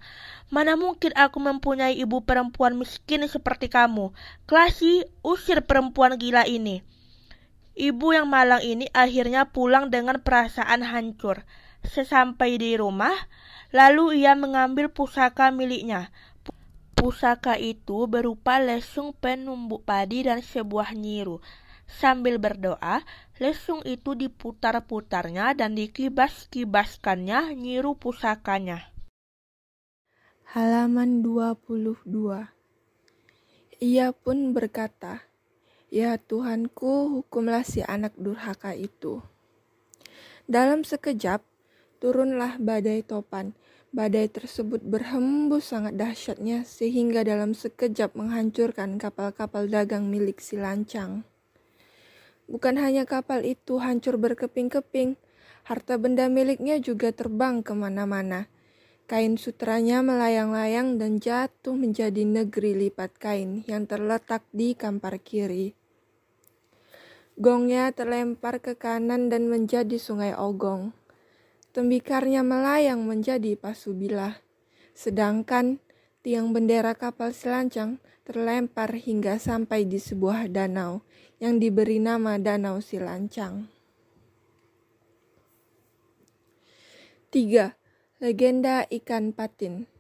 [0.53, 4.15] Mana mungkin aku mempunyai ibu perempuan miskin seperti kamu.
[4.47, 6.87] Klasi, usir perempuan gila ini.
[7.75, 11.43] Ibu yang malang ini akhirnya pulang dengan perasaan hancur.
[11.83, 13.17] Sesampai di rumah,
[13.73, 16.15] lalu ia mengambil pusaka miliknya.
[16.95, 21.43] Pusaka itu berupa lesung penumbuk padi dan sebuah nyiru.
[21.89, 23.05] Sambil berdoa,
[23.41, 28.93] lesung itu diputar-putarnya dan dikibas-kibaskannya nyiru pusakanya.
[30.53, 32.05] Halaman 22
[33.81, 35.25] Ia pun berkata,
[35.89, 39.25] Ya Tuhanku, hukumlah si anak durhaka itu.
[40.45, 41.41] Dalam sekejap,
[42.01, 43.57] turunlah badai topan.
[43.93, 51.29] Badai tersebut berhembus sangat dahsyatnya sehingga dalam sekejap menghancurkan kapal-kapal dagang milik si lancang.
[52.53, 55.17] Bukan hanya kapal itu hancur berkeping-keping,
[55.65, 58.53] harta benda miliknya juga terbang ke mana-mana.
[59.09, 65.73] Kain sutranya melayang-layang dan jatuh menjadi negeri lipat kain yang terletak di kampar kiri.
[67.41, 70.93] Gongnya terlempar ke kanan dan menjadi sungai Ogong.
[71.73, 74.45] Tembikarnya melayang menjadi pasubilah.
[74.93, 75.81] Sedangkan
[76.21, 77.97] tiang bendera kapal selancang
[78.29, 81.01] terlempar hingga sampai di sebuah danau
[81.43, 83.67] yang diberi nama Danau Silancang.
[87.35, 87.75] 3.
[88.23, 89.91] Legenda ikan patin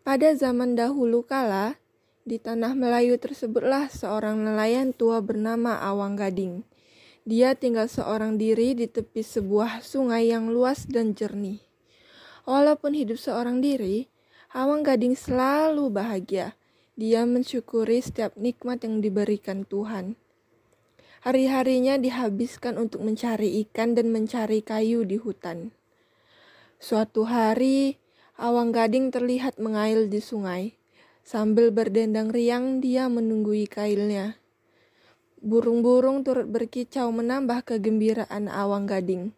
[0.00, 1.76] Pada zaman dahulu kala,
[2.24, 6.64] di tanah Melayu tersebutlah seorang nelayan tua bernama Awang Gading.
[7.28, 11.60] Dia tinggal seorang diri di tepi sebuah sungai yang luas dan jernih.
[12.48, 14.08] Walaupun hidup seorang diri,
[14.56, 16.56] Awang Gading selalu bahagia.
[16.96, 20.16] Dia mensyukuri setiap nikmat yang diberikan Tuhan.
[21.20, 25.68] Hari-harinya dihabiskan untuk mencari ikan dan mencari kayu di hutan.
[26.80, 28.00] Suatu hari,
[28.40, 30.80] Awang Gading terlihat mengail di sungai.
[31.20, 34.40] Sambil berdendang riang, dia menunggui kailnya.
[35.44, 39.36] Burung-burung turut berkicau menambah kegembiraan awang gading.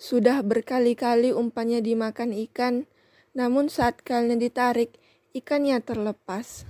[0.00, 2.88] Sudah berkali-kali umpannya dimakan ikan,
[3.36, 4.96] namun saat kailnya ditarik,
[5.36, 6.64] ikannya terlepas.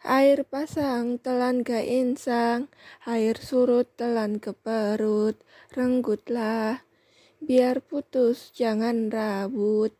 [0.00, 2.72] Air pasang telan ke insang,
[3.04, 5.36] air surut telan ke perut,
[5.76, 6.80] renggutlah,
[7.44, 9.92] biar putus jangan rabut.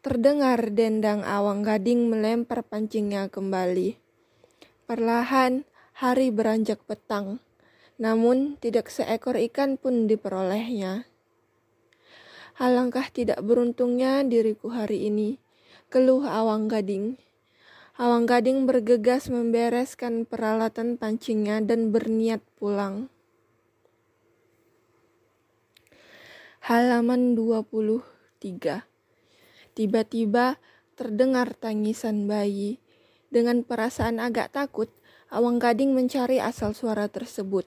[0.00, 4.00] Terdengar dendang awang gading melempar pancingnya kembali.
[4.88, 7.44] Perlahan hari beranjak petang,
[8.00, 11.04] namun tidak seekor ikan pun diperolehnya.
[12.56, 15.36] Alangkah tidak beruntungnya diriku hari ini,
[15.92, 17.20] keluh awang gading.
[17.98, 23.10] Awang gading bergegas membereskan peralatan pancingnya dan berniat pulang.
[26.62, 28.86] Halaman 23
[29.74, 30.62] Tiba-tiba
[30.94, 32.78] terdengar tangisan bayi.
[33.34, 34.86] Dengan perasaan agak takut,
[35.34, 37.66] Awang Gading mencari asal suara tersebut.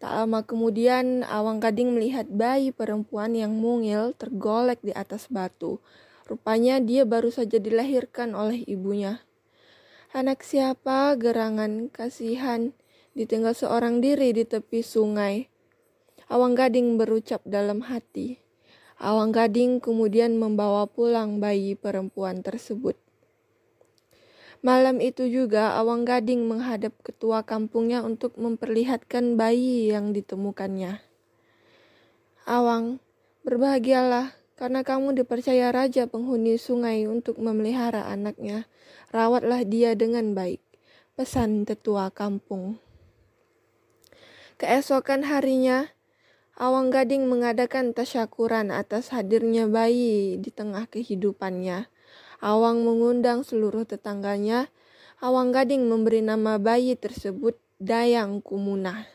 [0.00, 5.84] Tak lama kemudian, Awang Gading melihat bayi perempuan yang mungil tergolek di atas batu.
[6.24, 9.27] Rupanya dia baru saja dilahirkan oleh ibunya.
[10.18, 12.74] Anak siapa gerangan kasihan
[13.14, 15.46] ditinggal seorang diri di tepi sungai.
[16.26, 18.42] Awang Gading berucap dalam hati.
[18.98, 22.98] Awang Gading kemudian membawa pulang bayi perempuan tersebut.
[24.58, 30.98] Malam itu juga Awang Gading menghadap ketua kampungnya untuk memperlihatkan bayi yang ditemukannya.
[32.42, 32.98] Awang,
[33.46, 38.66] berbahagialah karena kamu dipercaya raja penghuni sungai untuk memelihara anaknya.
[39.14, 40.58] Rawatlah dia dengan baik.
[41.14, 42.82] Pesan tetua kampung.
[44.58, 45.94] Keesokan harinya,
[46.58, 51.86] Awang Gading mengadakan tasyakuran atas hadirnya bayi di tengah kehidupannya.
[52.42, 54.66] Awang mengundang seluruh tetangganya.
[55.22, 59.06] Awang Gading memberi nama bayi tersebut Dayang Kumunah.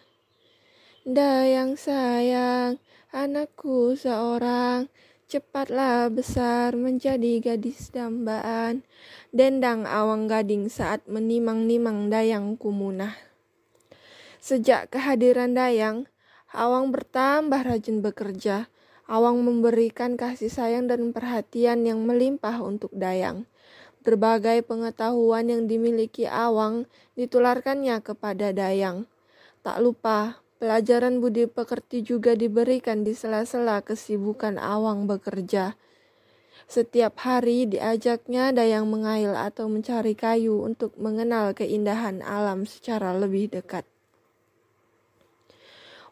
[1.04, 2.80] Dayang sayang,
[3.12, 4.88] anakku seorang,
[5.34, 8.86] cepatlah besar menjadi gadis dambaan.
[9.34, 13.17] Dendang Awang Gading saat menimang-nimang Dayang Kumunah.
[14.38, 16.05] Sejak kehadiran Dayang,
[16.53, 18.69] Awang bertambah rajin bekerja.
[19.09, 23.49] Awang memberikan kasih sayang dan perhatian yang melimpah untuk Dayang.
[24.05, 26.86] Berbagai pengetahuan yang dimiliki Awang
[27.17, 29.09] ditularkannya kepada Dayang.
[29.65, 35.76] Tak lupa, pelajaran budi pekerti juga diberikan di sela-sela kesibukan Awang bekerja.
[36.72, 43.84] Setiap hari diajaknya Dayang mengail atau mencari kayu untuk mengenal keindahan alam secara lebih dekat.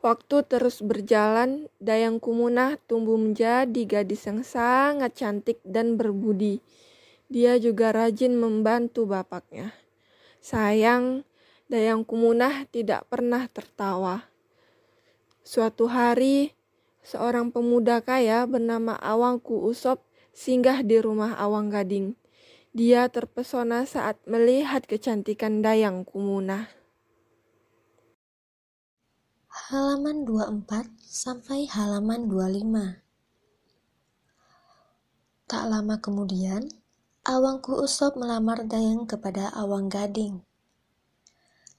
[0.04, 6.60] Waktu terus berjalan, Dayang Kumunah tumbuh menjadi gadis yang sangat cantik dan berbudi.
[7.32, 9.72] Dia juga rajin membantu bapaknya.
[10.44, 11.24] Sayang,
[11.72, 14.31] Dayang Kumunah tidak pernah tertawa.
[15.42, 16.54] Suatu hari,
[17.06, 22.16] seorang pemuda kaya bernama Awangku Usop singgah di rumah Awang Gading.
[22.72, 26.82] Dia terpesona saat melihat kecantikan Dayang Kumunah
[29.72, 33.04] halaman 24 sampai halaman 25.
[35.48, 36.68] Tak lama kemudian,
[37.24, 40.44] Awangku Usop melamar Dayang kepada Awang Gading.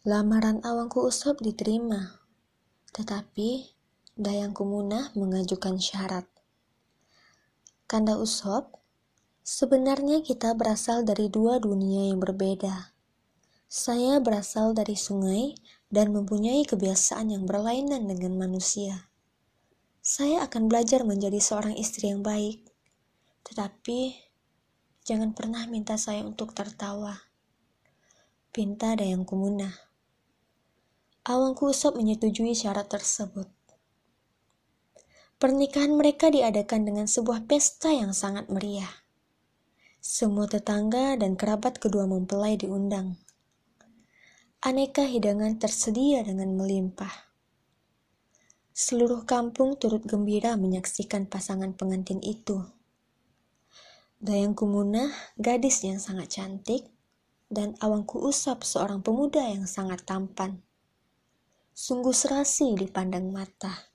[0.09, 2.22] Lamaran Awangku Usop diterima,
[2.93, 3.73] tetapi
[4.13, 6.29] Dayang Kumunah mengajukan syarat.
[7.89, 8.77] Kanda Usop,
[9.41, 12.93] sebenarnya kita berasal dari dua dunia yang berbeda.
[13.73, 15.57] Saya berasal dari sungai
[15.89, 19.09] dan mempunyai kebiasaan yang berlainan dengan manusia.
[20.05, 22.69] Saya akan belajar menjadi seorang istri yang baik,
[23.49, 24.13] tetapi
[25.09, 27.17] jangan pernah minta saya untuk tertawa.
[28.53, 29.92] Pinta ada yang kumunah.
[31.23, 33.47] Awang Kusop menyetujui syarat tersebut.
[35.39, 38.91] Pernikahan mereka diadakan dengan sebuah pesta yang sangat meriah.
[40.03, 43.19] Semua tetangga dan kerabat kedua mempelai diundang
[44.63, 47.11] aneka hidangan tersedia dengan melimpah.
[48.71, 52.63] Seluruh kampung turut gembira menyaksikan pasangan pengantin itu.
[54.23, 56.87] Dayang Kumunah, gadis yang sangat cantik,
[57.51, 60.63] dan Awangku Usop, seorang pemuda yang sangat tampan.
[61.73, 63.89] Sungguh serasi dipandang mata.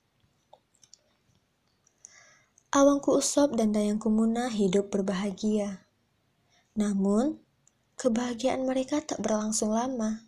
[2.73, 5.86] Awangku Usop dan Dayang Kumuna hidup berbahagia.
[6.73, 7.38] Namun,
[7.93, 10.25] kebahagiaan mereka tak berlangsung lama.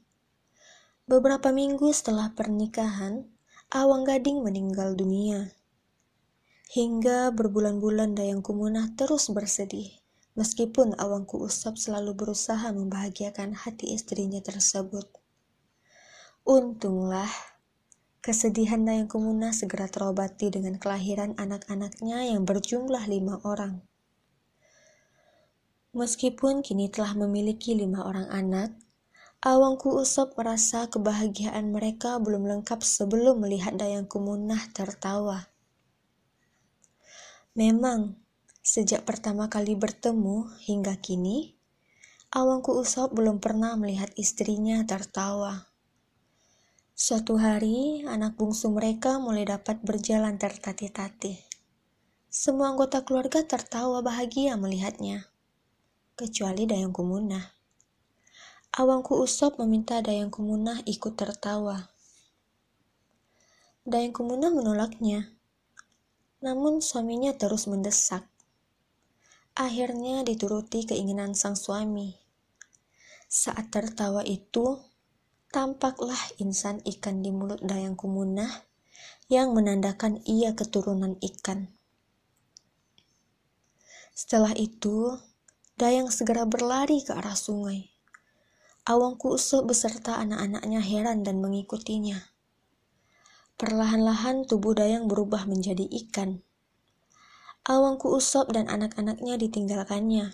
[1.10, 3.26] Beberapa minggu setelah pernikahan,
[3.74, 5.50] Awang Gading meninggal dunia.
[6.70, 9.89] Hingga berbulan-bulan Dayang Kumunah terus bersedih,
[10.38, 15.10] meskipun Awangku Usap selalu berusaha membahagiakan hati istrinya tersebut.
[16.50, 17.30] Untunglah,
[18.26, 23.86] kesedihan Dayang Kumunah segera terobati dengan kelahiran anak-anaknya yang berjumlah lima orang.
[25.93, 28.74] Meskipun kini telah memiliki lima orang anak,
[29.45, 35.54] Awangku Usop merasa kebahagiaan mereka belum lengkap sebelum melihat Dayang Kumunah tertawa.
[37.54, 38.18] Memang,
[38.66, 41.62] sejak pertama kali bertemu hingga kini,
[42.34, 45.68] Awangku Usop belum pernah melihat istrinya tertawa.
[47.00, 51.39] Suatu hari, anak bungsu mereka mulai dapat berjalan tertatih-tatih.
[52.28, 55.32] Semua anggota keluarga tertawa bahagia melihatnya,
[56.20, 57.56] kecuali Dayang Kumunah.
[58.76, 61.88] Awangku Usop meminta Dayang Kumunah ikut tertawa.
[63.88, 65.32] Dayang Kumunah menolaknya
[66.43, 68.28] namun suaminya terus mendesak.
[69.56, 72.20] Akhirnya dituruti keinginan sang suami.
[73.32, 74.84] Saat tertawa itu,
[75.50, 78.70] tampaklah insan ikan di mulut Dayang Kumunah
[79.34, 81.74] yang menandakan ia keturunan ikan.
[84.14, 85.18] Setelah itu,
[85.74, 87.89] Dayang segera berlari ke arah sungai.
[88.86, 92.30] Awangku Usop beserta anak-anaknya heran dan mengikutinya.
[93.58, 96.45] Perlahan-lahan tubuh Dayang berubah menjadi ikan.
[97.66, 100.30] Awangku Usop dan anak-anaknya ditinggalkannya.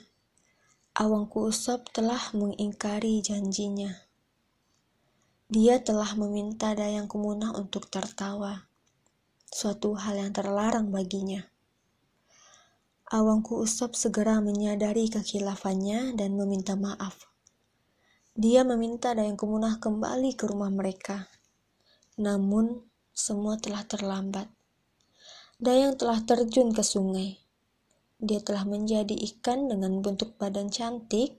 [0.95, 4.04] Awangku Usop telah mengingkari janjinya.
[5.45, 8.65] Dia telah meminta Dayang Kumunah untuk tertawa,
[9.45, 11.45] suatu hal yang terlarang baginya.
[13.13, 17.29] Awangku Usop segera menyadari kekilafannya dan meminta maaf.
[18.33, 21.29] Dia meminta Dayang Kumunah kembali ke rumah mereka.
[22.17, 22.81] Namun,
[23.13, 24.49] semua telah terlambat.
[25.61, 27.37] Dayang telah terjun ke sungai.
[28.17, 31.37] Dia telah menjadi ikan dengan bentuk badan cantik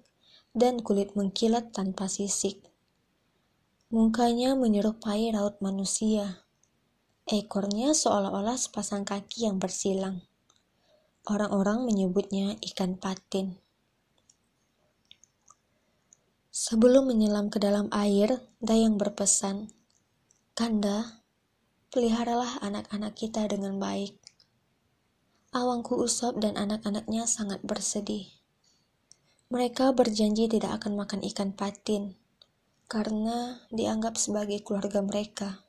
[0.55, 2.76] dan kulit mengkilat tanpa sisik.
[3.87, 6.43] Mukanya menyerupai raut manusia.
[7.23, 10.27] Ekornya seolah-olah sepasang kaki yang bersilang.
[11.23, 13.63] Orang-orang menyebutnya ikan patin.
[16.51, 19.71] Sebelum menyelam ke dalam air, Dayang berpesan,
[20.59, 21.23] Kanda,
[21.95, 24.19] peliharalah anak-anak kita dengan baik.
[25.55, 28.35] Awangku Usop dan anak-anaknya sangat bersedih.
[29.55, 32.26] Mereka berjanji tidak akan makan ikan patin
[32.87, 35.67] karena dianggap sebagai keluarga mereka.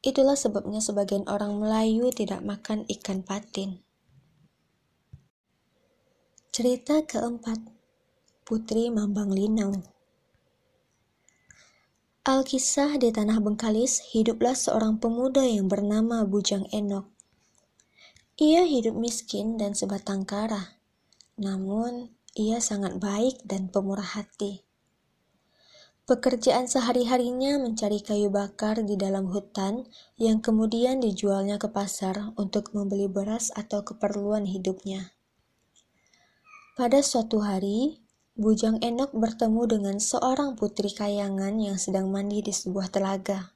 [0.00, 3.84] Itulah sebabnya sebagian orang Melayu tidak makan ikan patin.
[6.50, 7.60] Cerita keempat,
[8.48, 9.76] Putri Mambang Linau.
[12.24, 17.08] Alkisah di Tanah Bengkalis, hiduplah seorang pemuda yang bernama Bujang Enok.
[18.40, 20.80] Ia hidup miskin dan sebatang kara,
[21.36, 24.69] namun ia sangat baik dan pemurah hati.
[26.10, 29.86] Pekerjaan sehari-harinya mencari kayu bakar di dalam hutan
[30.18, 35.14] yang kemudian dijualnya ke pasar untuk membeli beras atau keperluan hidupnya.
[36.74, 38.02] Pada suatu hari,
[38.34, 43.54] Bujang Enok bertemu dengan seorang putri kayangan yang sedang mandi di sebuah telaga.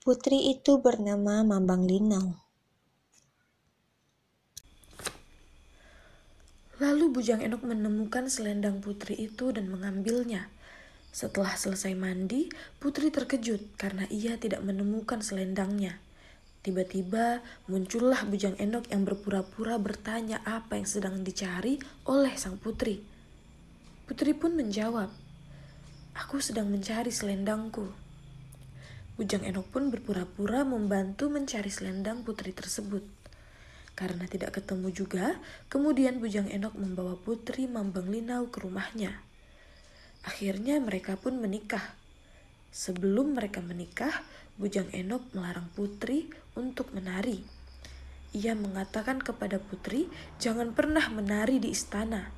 [0.00, 2.40] Putri itu bernama Mambang Linau.
[6.80, 10.48] Lalu Bujang Enok menemukan selendang putri itu dan mengambilnya.
[11.10, 12.46] Setelah selesai mandi,
[12.78, 15.98] putri terkejut karena ia tidak menemukan selendangnya.
[16.60, 23.02] Tiba-tiba muncullah Bujang Enok yang berpura-pura bertanya apa yang sedang dicari oleh sang putri.
[24.04, 25.10] Putri pun menjawab,
[26.20, 27.86] Aku sedang mencari selendangku.
[29.16, 33.02] Bujang Enok pun berpura-pura membantu mencari selendang putri tersebut.
[33.96, 35.38] Karena tidak ketemu juga,
[35.72, 39.29] kemudian Bujang Enok membawa putri Mambang Linau ke rumahnya.
[40.22, 41.96] Akhirnya mereka pun menikah.
[42.70, 44.12] Sebelum mereka menikah,
[44.60, 47.40] Bujang Enok melarang putri untuk menari.
[48.36, 52.28] Ia mengatakan kepada putri, "Jangan pernah menari di istana."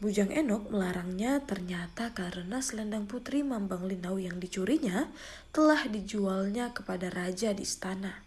[0.00, 5.12] Bujang Enok melarangnya ternyata karena selendang putri Mambang Linau yang dicurinya
[5.52, 8.23] telah dijualnya kepada raja di istana.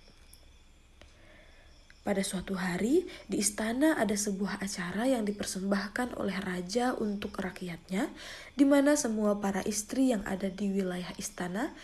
[2.08, 8.08] Pada suatu hari, di istana ada sebuah acara yang dipersembahkan oleh raja untuk rakyatnya,
[8.56, 11.76] di mana semua para istri yang ada di wilayah istana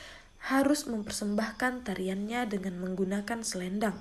[0.47, 3.99] harus mempersembahkan tariannya dengan menggunakan selendang.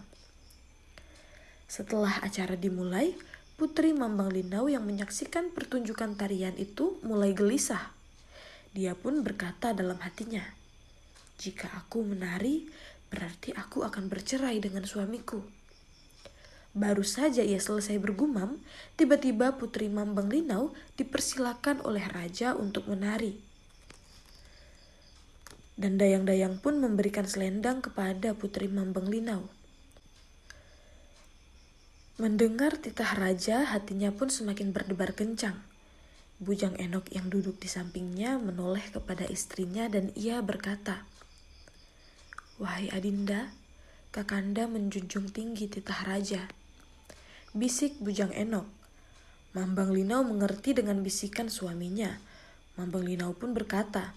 [1.66, 3.18] Setelah acara dimulai,
[3.58, 7.90] Putri Mambang Linau yang menyaksikan pertunjukan tarian itu mulai gelisah.
[8.70, 10.46] Dia pun berkata dalam hatinya,
[11.42, 12.70] "Jika aku menari,
[13.10, 15.61] berarti aku akan bercerai dengan suamiku."
[16.72, 18.56] Baru saja ia selesai bergumam,
[18.96, 23.36] tiba-tiba Putri Mambang Linau dipersilakan oleh raja untuk menari.
[25.76, 29.52] Dan dayang-dayang pun memberikan selendang kepada Putri Mambang Linau.
[32.16, 35.60] Mendengar titah raja, hatinya pun semakin berdebar kencang.
[36.40, 41.04] Bujang Enok yang duduk di sampingnya menoleh kepada istrinya dan ia berkata,
[42.56, 43.52] Wahai Adinda,
[44.12, 46.61] Kakanda menjunjung tinggi titah raja.
[47.52, 48.64] Bisik Bujang Enok.
[49.52, 52.16] Mambang Linau mengerti dengan bisikan suaminya.
[52.80, 54.16] Mambang Linau pun berkata,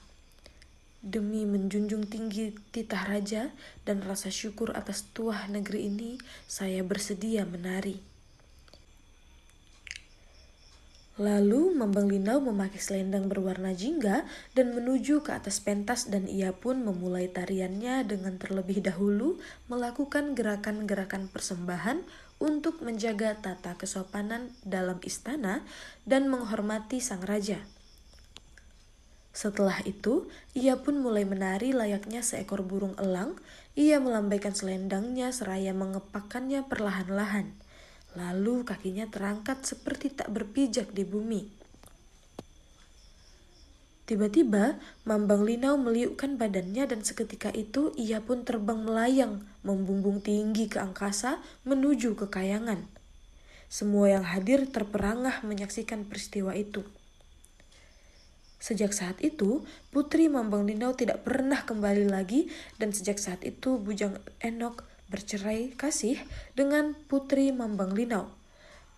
[1.03, 3.51] Demi menjunjung tinggi titah raja
[3.83, 6.15] dan rasa syukur atas tuah negeri ini,
[6.47, 7.99] saya bersedia menari.
[11.19, 14.23] Lalu Mambang Linau memakai selendang berwarna jingga
[14.55, 21.27] dan menuju ke atas pentas dan ia pun memulai tariannya dengan terlebih dahulu melakukan gerakan-gerakan
[21.27, 22.03] persembahan
[22.39, 25.63] untuk menjaga tata kesopanan dalam istana
[26.03, 27.63] dan menghormati sang raja.
[29.35, 33.35] Setelah itu, ia pun mulai menari layaknya seekor burung elang.
[33.75, 37.51] Ia melambaikan selendangnya seraya mengepakkannya perlahan-lahan.
[38.15, 41.51] Lalu kakinya terangkat seperti tak berpijak di bumi.
[44.07, 50.77] Tiba-tiba, Mambang Linau meliukkan badannya dan seketika itu ia pun terbang melayang, membumbung tinggi ke
[50.77, 52.85] angkasa menuju ke kayangan.
[53.65, 56.85] Semua yang hadir terperangah menyaksikan peristiwa itu.
[58.61, 59.61] Sejak saat itu,
[59.93, 62.49] Putri Mambang Linau tidak pernah kembali lagi
[62.81, 66.17] dan sejak saat itu Bujang Enok bercerai kasih
[66.57, 68.31] dengan Putri Mambang Linau.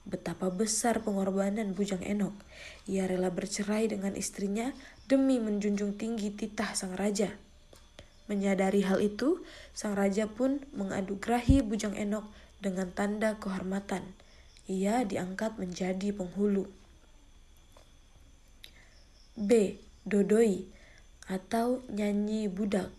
[0.07, 2.31] Betapa besar pengorbanan Bujang Enok.
[2.87, 4.71] Ia rela bercerai dengan istrinya
[5.03, 7.46] demi menjunjung tinggi titah sang raja.
[8.27, 9.39] Menyadari hal itu,
[9.71, 12.27] sang raja pun mengadugrahi Bujang Enok
[12.59, 14.03] dengan tanda kehormatan.
[14.67, 16.67] Ia diangkat menjadi penghulu.
[19.39, 19.79] B.
[20.03, 20.67] Dodoi
[21.27, 22.91] atau nyanyi budak.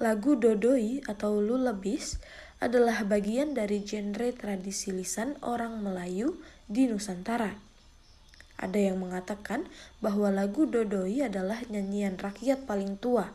[0.00, 2.20] Lagu dodoi atau lullabies
[2.62, 6.38] adalah bagian dari genre tradisi lisan orang Melayu
[6.68, 7.54] di Nusantara.
[8.62, 9.66] Ada yang mengatakan
[9.98, 13.34] bahwa lagu Dodoi adalah nyanyian rakyat paling tua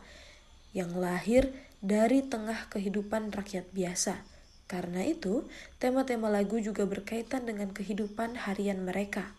[0.78, 1.50] yang lahir
[1.82, 4.22] dari tengah kehidupan rakyat biasa.
[4.70, 5.48] Karena itu,
[5.82, 9.34] tema-tema lagu juga berkaitan dengan kehidupan harian mereka.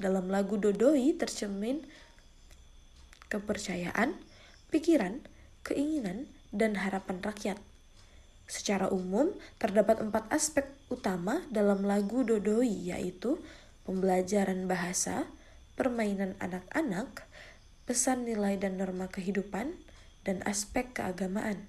[0.00, 1.84] Dalam lagu Dodoi tercermin
[3.28, 4.16] kepercayaan,
[4.72, 5.20] pikiran,
[5.66, 7.58] keinginan, dan harapan rakyat.
[8.48, 13.36] Secara umum, terdapat empat aspek utama dalam lagu Dodoi, yaitu
[13.84, 15.28] pembelajaran bahasa,
[15.76, 17.28] permainan anak-anak,
[17.84, 19.76] pesan nilai dan norma kehidupan,
[20.28, 21.64] dan aspek keagamaan.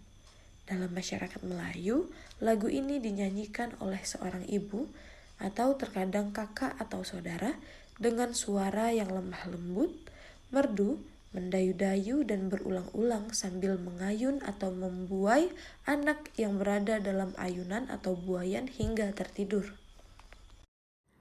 [0.67, 2.11] Dalam masyarakat Melayu,
[2.43, 4.91] lagu ini dinyanyikan oleh seorang ibu
[5.39, 7.55] atau terkadang kakak atau saudara
[7.95, 9.95] dengan suara yang lemah lembut,
[10.51, 10.99] merdu,
[11.31, 15.47] mendayu-dayu dan berulang-ulang sambil mengayun atau membuai
[15.87, 19.71] anak yang berada dalam ayunan atau buayan hingga tertidur.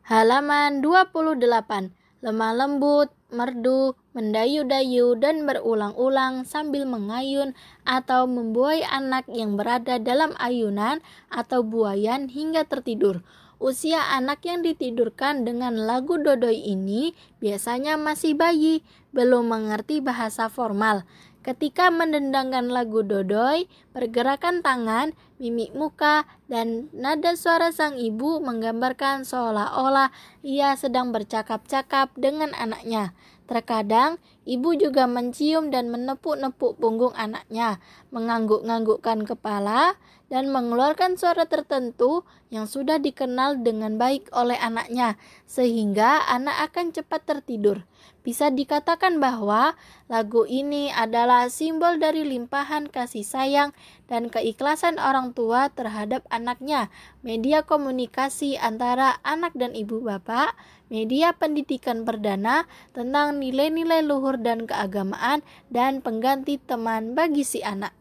[0.09, 1.93] Halaman 28.
[2.25, 7.53] Lemah lembut, merdu, mendayu-dayu, dan berulang-ulang sambil mengayun
[7.85, 13.21] atau membuai anak yang berada dalam ayunan atau buayan hingga tertidur.
[13.59, 17.11] Usia anak yang ditidurkan dengan lagu dodoi ini
[17.43, 21.03] biasanya masih bayi, belum mengerti bahasa formal.
[21.49, 30.13] Ketika mendendangkan lagu dodoi, pergerakan tangan, mimik muka, dan nada suara sang ibu menggambarkan seolah-olah
[30.45, 33.17] ia sedang bercakap-cakap dengan anaknya.
[33.49, 37.81] Terkadang, ibu juga mencium dan menepuk-nepuk punggung anaknya,
[38.13, 39.97] mengangguk-nganggukkan kepala,
[40.29, 45.17] dan mengeluarkan suara tertentu yang sudah dikenal dengan baik oleh anaknya,
[45.49, 47.89] sehingga anak akan cepat tertidur.
[48.29, 49.73] Bisa dikatakan bahwa
[50.05, 53.73] lagu ini adalah simbol dari limpahan kasih sayang
[54.05, 56.93] dan keikhlasan orang tua terhadap anaknya,
[57.25, 60.53] media komunikasi antara anak dan ibu bapak,
[60.93, 65.41] media pendidikan perdana tentang nilai-nilai luhur dan keagamaan,
[65.73, 67.97] dan pengganti teman bagi si anak.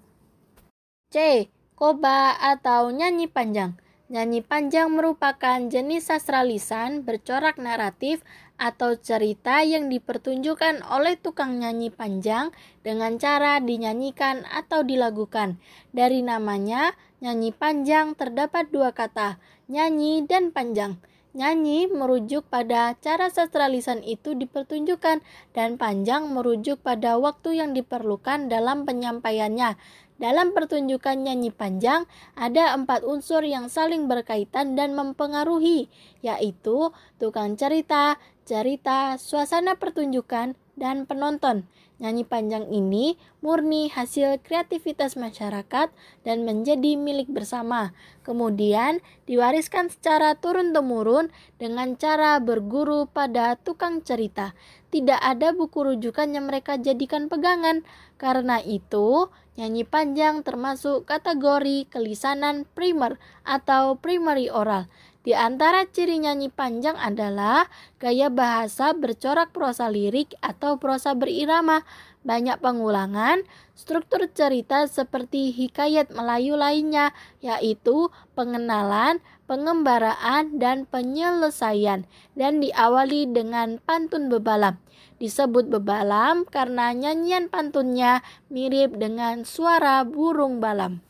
[1.08, 1.48] C.
[1.80, 8.24] Koba atau nyanyi panjang Nyanyi panjang merupakan jenis sastra lisan bercorak naratif
[8.58, 12.50] atau cerita yang dipertunjukkan oleh tukang nyanyi panjang
[12.82, 15.62] dengan cara dinyanyikan atau dilagukan.
[15.94, 19.38] Dari namanya, nyanyi panjang terdapat dua kata,
[19.70, 20.98] nyanyi dan panjang.
[21.38, 25.22] Nyanyi merujuk pada cara sastra lisan itu dipertunjukkan
[25.54, 29.78] dan panjang merujuk pada waktu yang diperlukan dalam penyampaiannya.
[30.18, 35.94] Dalam pertunjukan nyanyi panjang, ada empat unsur yang saling berkaitan dan mempengaruhi,
[36.26, 36.90] yaitu
[37.22, 38.18] tukang cerita,
[38.48, 41.68] cerita, suasana pertunjukan, dan penonton.
[41.98, 45.90] Nyanyi panjang ini murni hasil kreativitas masyarakat
[46.22, 47.98] dan menjadi milik bersama.
[48.22, 54.54] Kemudian diwariskan secara turun-temurun dengan cara berguru pada tukang cerita.
[54.94, 57.82] Tidak ada buku rujukan yang mereka jadikan pegangan.
[58.22, 64.86] Karena itu, nyanyi panjang termasuk kategori kelisanan primer atau primary oral.
[65.28, 67.68] Di antara ciri nyanyi panjang adalah
[68.00, 71.84] gaya bahasa bercorak prosa lirik atau prosa berirama,
[72.24, 73.44] banyak pengulangan,
[73.76, 77.12] struktur cerita seperti hikayat Melayu lainnya,
[77.44, 78.08] yaitu
[78.40, 79.20] pengenalan,
[79.52, 82.08] pengembaraan, dan penyelesaian,
[82.40, 84.80] dan diawali dengan pantun bebalam.
[85.20, 91.04] Disebut bebalam karena nyanyian pantunnya mirip dengan suara burung balam.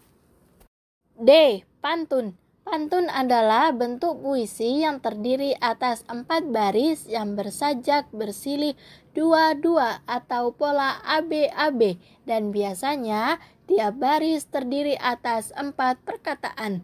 [1.22, 1.62] D.
[1.86, 8.76] Pantun Pantun adalah bentuk puisi yang terdiri atas empat baris yang bersajak bersilih
[9.16, 11.96] dua-dua atau pola AB-AB
[12.28, 13.40] dan biasanya
[13.72, 16.84] tiap baris terdiri atas empat perkataan.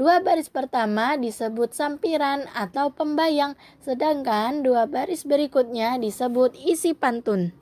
[0.00, 3.52] Dua baris pertama disebut sampiran atau pembayang,
[3.84, 7.52] sedangkan dua baris berikutnya disebut isi pantun.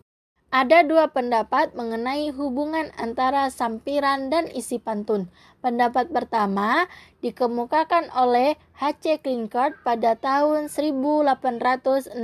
[0.54, 5.26] Ada dua pendapat mengenai hubungan antara sampiran dan isi pantun.
[5.66, 6.86] Pendapat pertama
[7.26, 9.18] dikemukakan oleh H.C.
[9.18, 12.14] Klinkert pada tahun 1868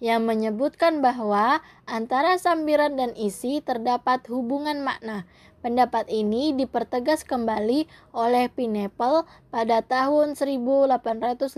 [0.00, 5.28] yang menyebutkan bahwa antara sampiran dan isi terdapat hubungan makna.
[5.60, 7.84] Pendapat ini dipertegas kembali
[8.16, 11.52] oleh Pineapple pada tahun 1883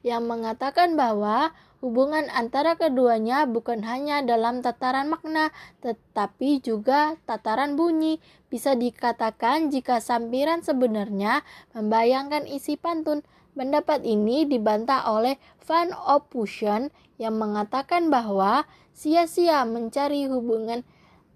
[0.00, 8.18] yang mengatakan bahwa hubungan antara keduanya bukan hanya dalam tataran makna tetapi juga tataran bunyi.
[8.48, 13.22] Bisa dikatakan jika sampiran sebenarnya membayangkan isi pantun.
[13.58, 15.34] Pendapat ini dibantah oleh
[15.66, 18.62] Van Ophusen yang mengatakan bahwa
[18.94, 20.86] sia-sia mencari hubungan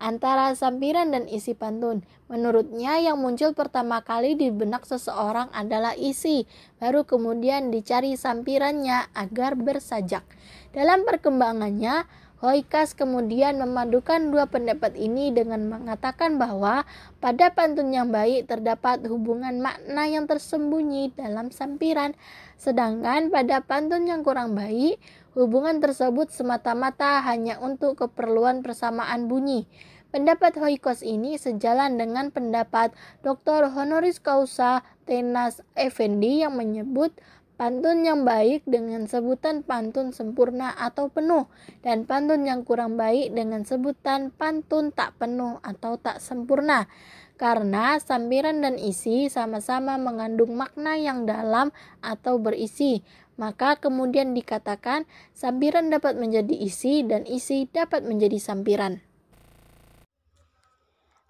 [0.03, 2.03] antara sampiran dan isi pantun.
[2.27, 6.51] Menurutnya yang muncul pertama kali di benak seseorang adalah isi,
[6.83, 10.27] baru kemudian dicari sampirannya agar bersajak.
[10.75, 12.11] Dalam perkembangannya,
[12.43, 16.83] Hoikas kemudian memadukan dua pendapat ini dengan mengatakan bahwa
[17.23, 22.19] pada pantun yang baik terdapat hubungan makna yang tersembunyi dalam sampiran,
[22.59, 24.99] sedangkan pada pantun yang kurang baik,
[25.39, 29.71] hubungan tersebut semata-mata hanya untuk keperluan persamaan bunyi.
[30.13, 32.93] Pendapat Hoikos ini sejalan dengan pendapat
[33.25, 33.73] Dr.
[33.73, 37.17] Honoris Causa Tenas Effendi yang menyebut
[37.57, 41.49] pantun yang baik dengan sebutan pantun sempurna atau penuh
[41.81, 46.93] dan pantun yang kurang baik dengan sebutan pantun tak penuh atau tak sempurna
[47.41, 51.73] karena sampiran dan isi sama-sama mengandung makna yang dalam
[52.05, 53.01] atau berisi
[53.41, 59.01] maka kemudian dikatakan sampiran dapat menjadi isi dan isi dapat menjadi sampiran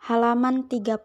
[0.03, 0.98] Halaman 30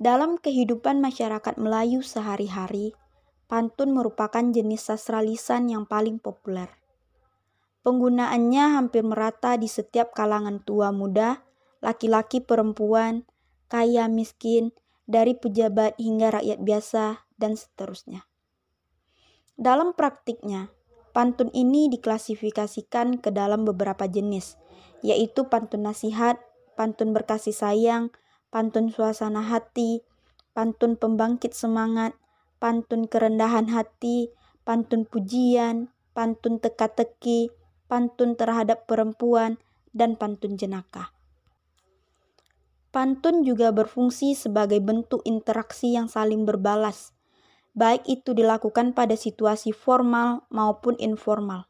[0.00, 2.96] Dalam kehidupan masyarakat Melayu sehari-hari,
[3.44, 6.72] pantun merupakan jenis sastra lisan yang paling populer.
[7.84, 11.44] Penggunaannya hampir merata di setiap kalangan tua muda,
[11.84, 13.28] laki-laki perempuan,
[13.68, 14.72] kaya miskin,
[15.04, 18.24] dari pejabat hingga rakyat biasa, dan seterusnya.
[19.60, 20.72] Dalam praktiknya,
[21.12, 24.56] pantun ini diklasifikasikan ke dalam beberapa jenis,
[25.04, 26.47] yaitu pantun nasihat,
[26.78, 28.14] pantun berkasih sayang,
[28.54, 30.06] pantun suasana hati,
[30.54, 32.14] pantun pembangkit semangat,
[32.62, 34.30] pantun kerendahan hati,
[34.62, 37.50] pantun pujian, pantun teka-teki,
[37.90, 39.58] pantun terhadap perempuan,
[39.90, 41.10] dan pantun jenaka.
[42.88, 47.12] Pantun juga berfungsi sebagai bentuk interaksi yang saling berbalas,
[47.76, 51.67] baik itu dilakukan pada situasi formal maupun informal.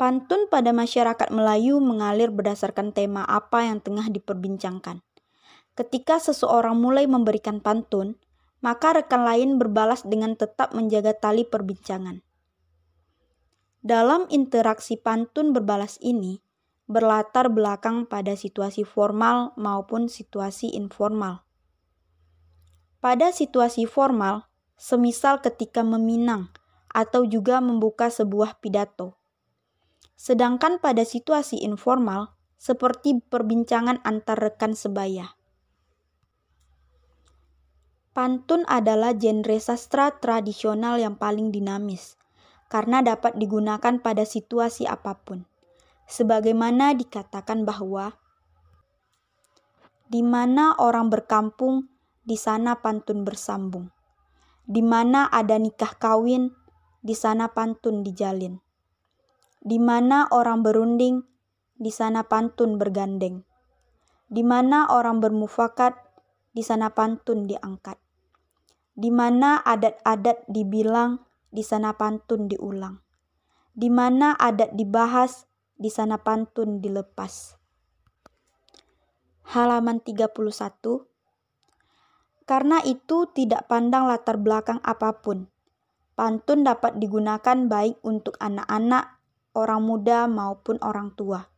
[0.00, 5.04] Pantun pada masyarakat Melayu mengalir berdasarkan tema apa yang tengah diperbincangkan.
[5.76, 8.16] Ketika seseorang mulai memberikan pantun,
[8.64, 12.24] maka rekan lain berbalas dengan tetap menjaga tali perbincangan.
[13.84, 16.40] Dalam interaksi pantun berbalas ini,
[16.88, 21.44] berlatar belakang pada situasi formal maupun situasi informal.
[23.04, 24.48] Pada situasi formal,
[24.80, 26.48] semisal ketika meminang
[26.88, 29.19] atau juga membuka sebuah pidato.
[30.20, 35.32] Sedangkan pada situasi informal, seperti perbincangan antar rekan sebaya.
[38.12, 42.20] Pantun adalah genre sastra tradisional yang paling dinamis,
[42.68, 45.48] karena dapat digunakan pada situasi apa pun.
[46.04, 48.12] Sebagaimana dikatakan bahwa
[50.12, 51.88] di mana orang berkampung,
[52.28, 53.88] di sana pantun bersambung.
[54.68, 56.52] Di mana ada nikah kawin,
[57.00, 58.60] di sana pantun dijalin.
[59.60, 61.20] Di mana orang berunding,
[61.76, 63.44] di sana pantun bergandeng.
[64.32, 65.96] Di mana orang bermufakat,
[66.56, 68.00] di sana pantun diangkat.
[68.96, 71.20] Di mana adat-adat dibilang,
[71.52, 73.04] di sana pantun diulang.
[73.76, 75.44] Di mana adat dibahas,
[75.76, 77.60] di sana pantun dilepas.
[79.50, 80.30] Halaman 31
[82.44, 85.52] Karena itu tidak pandang latar belakang apa pun.
[86.14, 89.19] Pantun dapat digunakan baik untuk anak-anak,
[89.56, 91.50] orang muda maupun orang tua.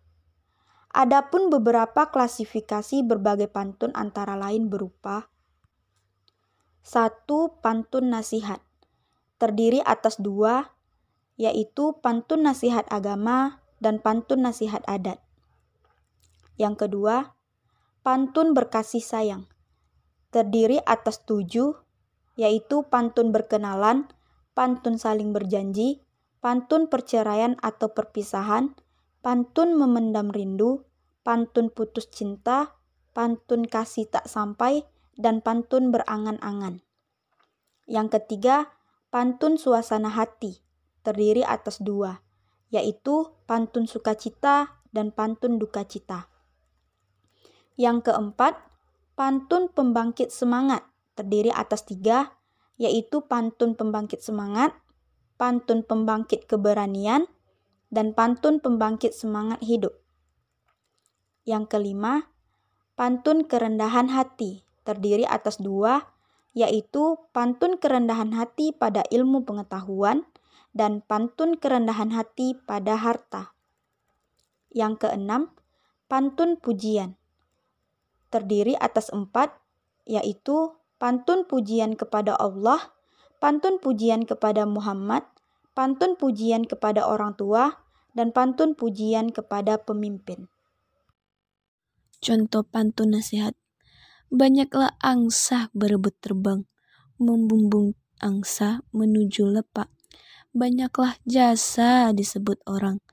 [0.93, 5.33] Adapun beberapa klasifikasi berbagai pantun antara lain berupa
[6.83, 8.59] satu pantun nasihat.
[9.39, 10.75] Terdiri atas dua,
[11.39, 15.23] yaitu pantun nasihat agama dan pantun nasihat adat.
[16.59, 17.39] Yang kedua,
[18.03, 19.47] pantun berkasih sayang.
[20.35, 21.79] Terdiri atas tujuh,
[22.35, 24.11] yaitu pantun berkenalan,
[24.59, 26.03] pantun saling berjanji,
[26.43, 28.75] pantun perceraian atau perpisahan,
[29.23, 30.83] pantun memendam rindu,
[31.23, 32.75] pantun putus cinta,
[33.15, 34.83] pantun kasih tak sampai,
[35.15, 36.83] dan pantun berangan-angan.
[37.87, 38.75] Yang ketiga,
[39.15, 40.59] pantun suasana hati,
[41.07, 42.19] terdiri atas dua,
[42.75, 46.27] yaitu pantun sukacita dan pantun duka cita.
[47.79, 48.59] Yang keempat,
[49.15, 50.83] pantun pembangkit semangat,
[51.15, 52.35] terdiri atas tiga,
[52.83, 54.75] yaitu pantun pembangkit semangat,
[55.37, 57.29] pantun pembangkit keberanian,
[57.93, 59.93] dan pantun pembangkit semangat hidup.
[61.45, 62.33] Yang kelima,
[62.97, 66.09] pantun kerendahan hati, terdiri atas dua,
[66.57, 70.25] yaitu pantun kerendahan hati pada ilmu pengetahuan
[70.73, 73.53] dan pantun kerendahan hati pada harta.
[74.73, 75.53] Yang keenam,
[76.09, 77.21] pantun pujian,
[78.33, 79.53] terdiri atas empat,
[80.09, 82.81] yaitu pantun pujian kepada Allah,
[83.43, 85.27] pantun pujian kepada Muhammad,
[85.75, 87.83] pantun pujian kepada orang tua,
[88.15, 90.47] dan pantun pujian kepada pemimpin.
[92.23, 93.59] Contoh pantun nasihat
[94.33, 96.65] Banyaklah angsa berebut terbang,
[97.21, 99.93] membumbung angsa menuju lepak.
[100.57, 103.05] Banyaklah jasa disebut orang,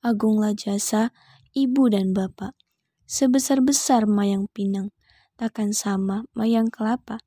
[0.00, 1.12] agunglah jasa
[1.52, 2.56] ibu dan bapak.
[3.04, 4.96] Sebesar-besar mayang pinang,
[5.36, 7.20] takkan sama mayang kelapa.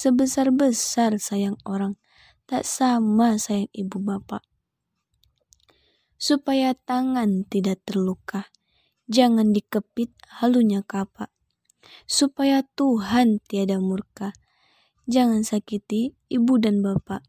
[0.00, 2.00] Sebesar-besar sayang orang,
[2.48, 4.40] tak sama sayang ibu bapak.
[6.16, 8.48] Supaya tangan tidak terluka,
[9.12, 11.28] jangan dikepit halunya kapak
[12.06, 14.32] supaya Tuhan tiada murka.
[15.10, 17.26] Jangan sakiti ibu dan bapak.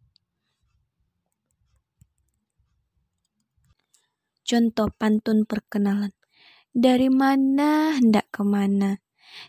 [4.46, 6.14] Contoh pantun perkenalan.
[6.72, 9.00] Dari mana hendak ke mana?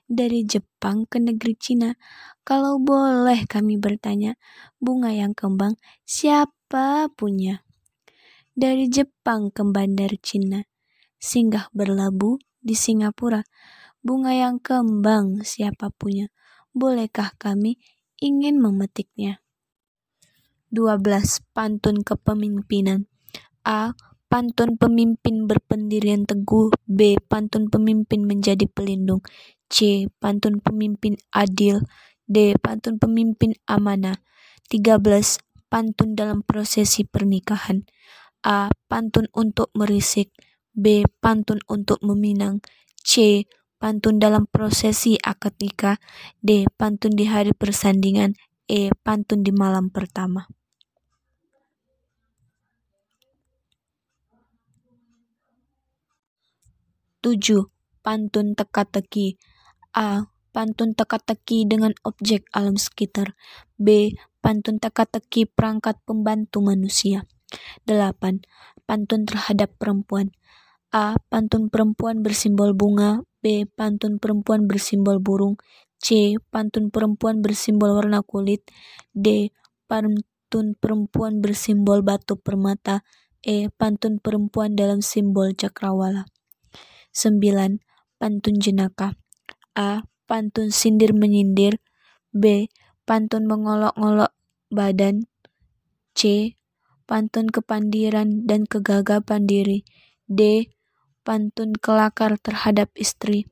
[0.07, 1.95] Dari Jepang ke negeri Cina.
[2.43, 4.35] Kalau boleh kami bertanya,
[4.83, 7.62] bunga yang kembang siapa punya?
[8.53, 10.66] Dari Jepang ke bandar Cina,
[11.16, 13.43] singgah berlabuh di Singapura
[14.03, 16.28] bunga yang kembang siapa punya.
[16.74, 17.78] Bolehkah kami
[18.18, 19.41] ingin memetiknya?
[20.74, 21.55] 12.
[21.55, 23.07] Pantun kepemimpinan
[23.62, 23.95] A.
[24.26, 27.20] Pantun pemimpin berpendirian teguh B.
[27.28, 29.20] Pantun pemimpin menjadi pelindung
[29.72, 30.06] C.
[30.20, 31.80] Pantun pemimpin adil
[32.28, 32.52] D.
[32.60, 34.20] Pantun pemimpin amanah
[34.68, 35.40] 13.
[35.72, 37.88] Pantun dalam prosesi pernikahan
[38.44, 38.68] A.
[38.92, 40.28] Pantun untuk merisik
[40.76, 41.08] B.
[41.24, 42.60] Pantun untuk meminang
[43.00, 43.48] C
[43.82, 45.98] pantun dalam prosesi akad nikah,
[46.38, 46.70] D.
[46.78, 48.38] Pantun di hari persandingan,
[48.70, 48.94] E.
[49.02, 50.46] Pantun di malam pertama.
[57.18, 57.66] Tujuh,
[58.06, 59.34] pantun teka-teki.
[59.93, 60.32] A.
[60.53, 63.36] Pantun teka-teki dengan objek alam sekitar.
[63.76, 64.16] B.
[64.40, 67.28] Pantun teka-teki perangkat pembantu manusia.
[67.84, 68.40] Delapan,
[68.88, 70.32] pantun terhadap perempuan.
[70.93, 71.16] A.
[71.28, 73.24] Pantun perempuan bersimbol bunga.
[73.45, 73.64] B.
[73.64, 75.57] Pantun perempuan bersimbol burung.
[76.01, 76.36] C.
[76.53, 78.64] Pantun perempuan bersimbol warna kulit.
[79.12, 79.53] D.
[79.88, 83.05] Pantun perempuan bersimbol batu permata.
[83.45, 83.68] E.
[83.72, 86.28] Pantun perempuan dalam simbol cakrawala.
[87.12, 87.40] 9.
[88.20, 89.21] Pantun jenaka.
[89.72, 90.04] A.
[90.28, 91.80] Pantun sindir menyindir.
[92.32, 92.68] B.
[93.04, 94.32] Pantun mengolok-ngolok
[94.72, 95.28] badan.
[96.12, 96.54] C.
[97.08, 99.84] Pantun kepandiran dan kegagapan diri.
[100.28, 100.72] D.
[101.24, 103.48] Pantun kelakar terhadap istri.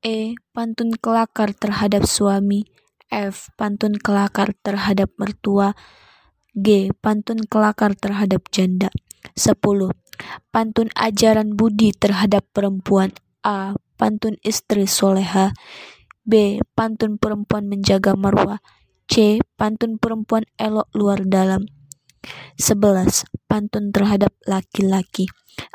[0.00, 0.36] E.
[0.56, 2.64] Pantun kelakar terhadap suami.
[3.12, 3.52] F.
[3.60, 5.76] Pantun kelakar terhadap mertua.
[6.56, 6.88] G.
[7.04, 8.88] Pantun kelakar terhadap janda.
[9.36, 9.60] 10.
[10.48, 13.12] Pantun ajaran budi terhadap perempuan.
[13.44, 13.76] A.
[14.00, 15.52] Pantun istri soleha.
[16.24, 16.64] B.
[16.72, 18.64] Pantun perempuan menjaga marwah.
[19.04, 19.44] C.
[19.60, 21.68] Pantun perempuan elok luar dalam.
[22.56, 23.28] 11.
[23.44, 25.28] Pantun terhadap laki-laki.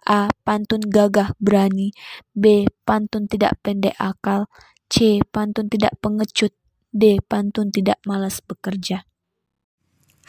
[0.10, 0.34] A.
[0.42, 1.94] Pantun gagah berani.
[2.34, 2.66] B.
[2.82, 4.50] Pantun tidak pendek akal.
[4.90, 5.22] C.
[5.30, 6.58] Pantun tidak pengecut.
[6.90, 7.22] D.
[7.22, 9.06] Pantun tidak malas bekerja.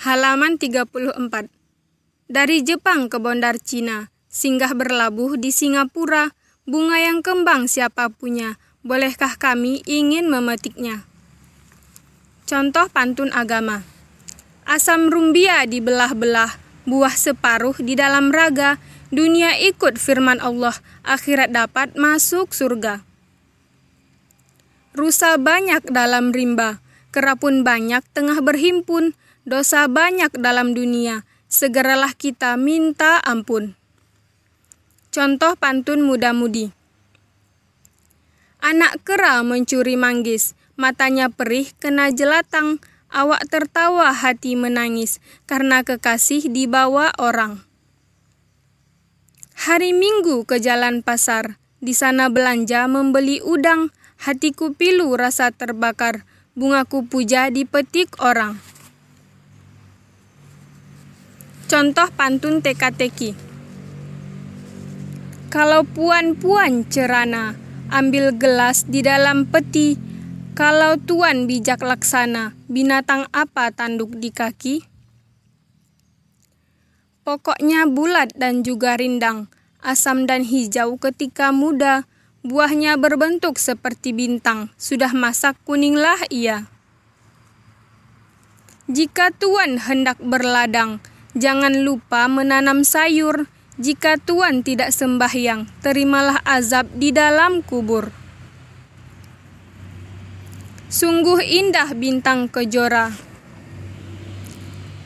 [0.04, 1.16] Halaman 34.
[2.28, 6.36] Dari Jepang ke Bondar Cina, singgah berlabuh di Singapura,
[6.66, 11.06] bunga yang kembang siapa punya, bolehkah kami ingin memetiknya?
[12.46, 13.86] Contoh pantun agama.
[14.66, 18.82] Asam rumbia dibelah-belah, buah separuh di dalam raga,
[19.14, 20.74] dunia ikut firman Allah,
[21.06, 23.06] akhirat dapat masuk surga.
[24.90, 26.82] Rusa banyak dalam rimba,
[27.14, 29.14] kerapun banyak tengah berhimpun,
[29.46, 33.78] dosa banyak dalam dunia, segeralah kita minta ampun.
[35.16, 36.76] Contoh pantun muda-mudi.
[38.60, 47.16] Anak kera mencuri manggis, matanya perih kena jelatang, awak tertawa hati menangis, karena kekasih dibawa
[47.16, 47.64] orang.
[49.56, 53.88] Hari Minggu ke jalan pasar, di sana belanja membeli udang,
[54.20, 58.60] hatiku pilu rasa terbakar, bungaku puja dipetik orang.
[61.72, 63.55] Contoh pantun teka-teki.
[65.46, 67.54] Kalau puan-puan cerana,
[67.86, 69.94] ambil gelas di dalam peti,
[70.58, 74.82] kalau tuan bijak laksana, binatang apa tanduk di kaki?
[77.22, 79.46] Pokoknya bulat dan juga rindang,
[79.82, 82.06] asam dan hijau ketika muda,
[82.42, 86.70] buahnya berbentuk seperti bintang, sudah masak kuninglah ia.
[88.86, 91.02] Jika tuan hendak berladang,
[91.34, 93.50] jangan lupa menanam sayur.
[93.76, 98.08] Jika tuan tidak sembahyang, terimalah azab di dalam kubur.
[100.88, 103.12] Sungguh indah bintang kejora.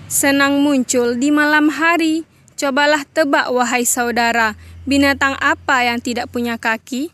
[0.07, 2.23] Senang muncul di malam hari.
[2.55, 4.53] Cobalah tebak wahai saudara,
[4.85, 7.09] binatang apa yang tidak punya kaki?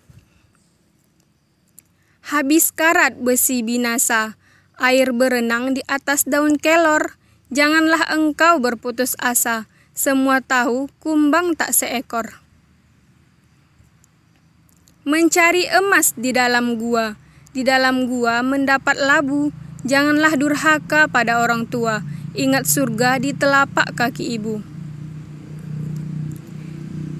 [2.27, 4.35] Habis karat besi binasa,
[4.75, 7.15] air berenang di atas daun kelor.
[7.55, 12.36] Janganlah engkau berputus asa, semua tahu kumbang tak seekor.
[15.09, 17.16] Mencari emas di dalam gua,
[17.57, 19.57] di dalam gua mendapat labu,
[19.88, 22.05] janganlah durhaka pada orang tua,
[22.36, 24.61] ingat surga di telapak kaki ibu.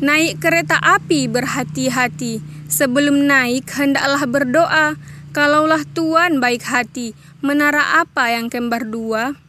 [0.05, 4.87] Naik kereta api berhati-hati, sebelum naik hendaklah berdoa,
[5.33, 9.46] kalaulah Tuhan baik hati, menara apa yang kembar dua?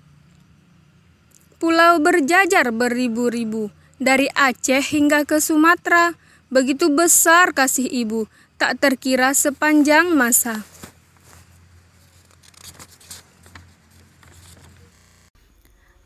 [1.57, 6.13] Pulau berjajar beribu-ribu, dari Aceh hingga ke Sumatera,
[6.53, 8.29] begitu besar kasih ibu,
[8.61, 10.61] tak terkira sepanjang masa.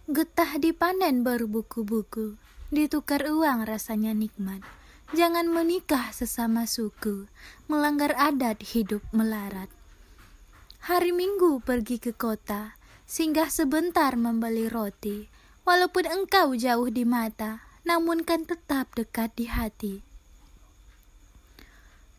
[0.07, 2.39] Getah dipanen baru buku-buku,
[2.71, 4.63] ditukar uang rasanya nikmat.
[5.11, 7.27] Jangan menikah sesama suku,
[7.67, 9.67] melanggar adat hidup melarat.
[10.87, 15.40] Hari Minggu pergi ke kota, singgah sebentar membeli roti.
[15.61, 19.95] Walaupun engkau jauh di mata, namun kan tetap dekat di hati.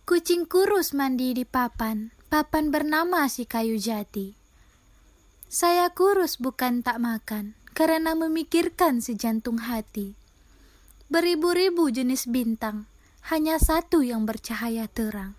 [0.02, 4.34] Kucing kurus mandi di papan, papan bernama si kayu jati.
[5.52, 10.16] Saya kurus bukan tak makan, karena memikirkan sejantung hati.
[11.12, 12.88] Beribu-ribu jenis bintang,
[13.28, 15.36] hanya satu yang bercahaya terang.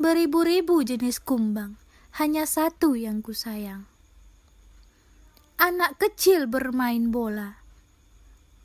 [0.00, 1.76] Beribu-ribu jenis kumbang,
[2.16, 3.91] hanya satu yang kusayang.
[5.62, 7.62] Anak kecil bermain bola.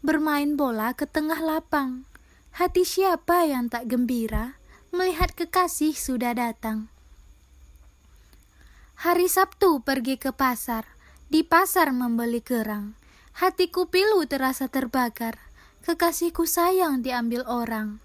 [0.01, 2.09] Bermain bola ke tengah lapang.
[2.57, 4.57] Hati siapa yang tak gembira
[4.89, 6.89] melihat kekasih sudah datang.
[8.97, 10.89] Hari Sabtu pergi ke pasar
[11.29, 12.97] di pasar membeli kerang,
[13.37, 15.37] hatiku pilu terasa terbakar.
[15.85, 18.01] Kekasihku sayang diambil orang.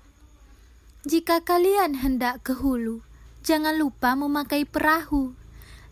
[1.08, 3.00] Jika kalian hendak ke hulu,
[3.40, 5.32] jangan lupa memakai perahu.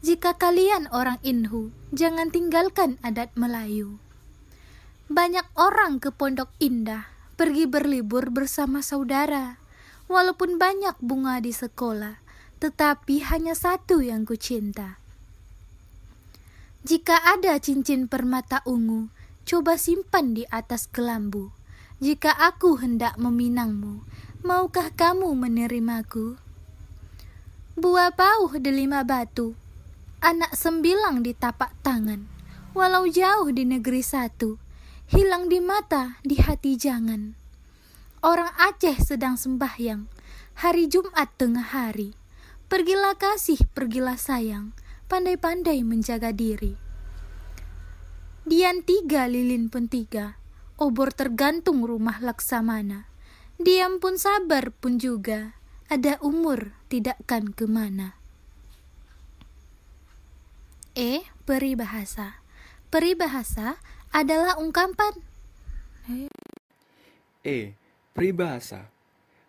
[0.00, 4.00] Jika kalian orang Inhu, jangan tinggalkan adat Melayu.
[5.12, 9.60] Banyak orang ke Pondok Indah, pergi berlibur bersama saudara.
[10.08, 12.16] Walaupun banyak bunga di sekolah,
[12.64, 14.96] tetapi hanya satu yang ku cinta.
[16.80, 19.12] Jika ada cincin permata ungu,
[19.44, 21.52] coba simpan di atas kelambu.
[22.00, 24.00] Jika aku hendak meminangmu,
[24.40, 26.40] maukah kamu menerimaku?
[27.76, 29.59] Buah pauh delima batu,
[30.20, 32.28] anak sembilang di tapak tangan,
[32.76, 34.60] walau jauh di negeri satu,
[35.08, 37.32] hilang di mata, di hati jangan.
[38.20, 40.04] Orang Aceh sedang sembahyang,
[40.60, 42.12] hari Jumat tengah hari.
[42.68, 44.76] Pergilah kasih, pergilah sayang,
[45.08, 46.76] pandai-pandai menjaga diri.
[48.44, 50.36] Dian tiga, lilin pun tiga,
[50.76, 53.08] obor tergantung rumah laksamana.
[53.56, 55.56] Diam pun sabar pun juga,
[55.88, 58.19] ada umur tidakkan ke mana.
[60.98, 61.22] E.
[61.46, 62.42] Peribahasa
[62.90, 63.78] Peribahasa
[64.10, 65.22] adalah ungkapan.
[67.46, 67.78] E.
[68.10, 68.90] Peribahasa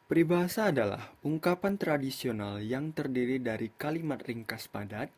[0.06, 5.10] Peribahasa adalah ungkapan tradisional yang terdiri dari kalimat ringkas padat,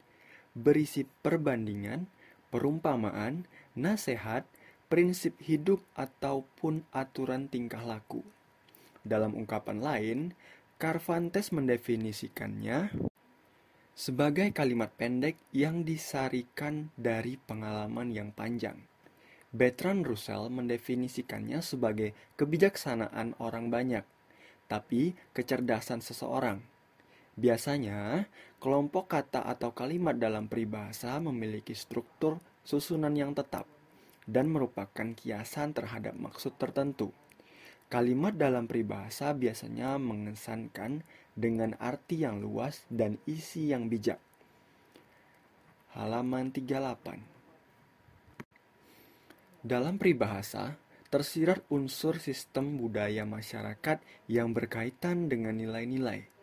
[0.55, 2.07] berisi perbandingan,
[2.53, 3.43] perumpamaan,
[3.75, 4.47] nasihat,
[4.87, 8.23] prinsip hidup, ataupun aturan tingkah laku.
[9.03, 10.19] Dalam ungkapan lain,
[10.77, 12.93] Carvantes mendefinisikannya
[13.93, 18.81] sebagai kalimat pendek yang disarikan dari pengalaman yang panjang.
[19.53, 24.01] Bertrand Russell mendefinisikannya sebagai kebijaksanaan orang banyak,
[24.65, 26.65] tapi kecerdasan seseorang.
[27.37, 28.25] Biasanya,
[28.57, 33.69] kelompok kata atau kalimat dalam peribahasa memiliki struktur susunan yang tetap
[34.25, 37.13] dan merupakan kiasan terhadap maksud tertentu.
[37.93, 44.19] Kalimat dalam peribahasa biasanya mengesankan dengan arti yang luas dan isi yang bijak.
[45.93, 47.21] Halaman 38
[49.61, 50.77] Dalam peribahasa,
[51.13, 56.33] tersirat unsur sistem budaya masyarakat yang berkaitan dengan nilai-nilai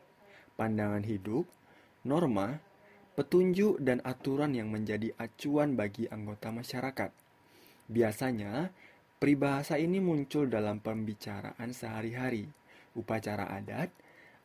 [0.61, 1.49] pandangan hidup,
[2.05, 2.61] norma,
[3.17, 7.09] petunjuk, dan aturan yang menjadi acuan bagi anggota masyarakat.
[7.89, 8.69] Biasanya,
[9.17, 12.45] peribahasa ini muncul dalam pembicaraan sehari-hari,
[12.93, 13.89] upacara adat,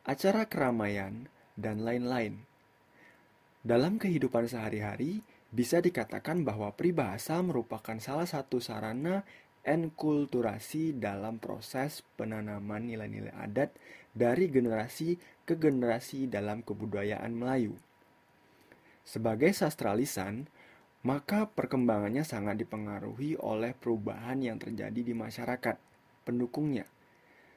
[0.06, 1.26] acara keramaian,
[1.58, 2.46] dan lain-lain.
[3.66, 9.26] Dalam kehidupan sehari-hari, bisa dikatakan bahwa peribahasa merupakan salah satu sarana
[9.66, 13.74] enkulturasi dalam proses penanaman nilai-nilai adat
[14.14, 17.74] dari generasi ke generasi dalam kebudayaan Melayu.
[19.02, 20.46] Sebagai sastra lisan,
[21.02, 25.78] maka perkembangannya sangat dipengaruhi oleh perubahan yang terjadi di masyarakat
[26.22, 26.86] pendukungnya.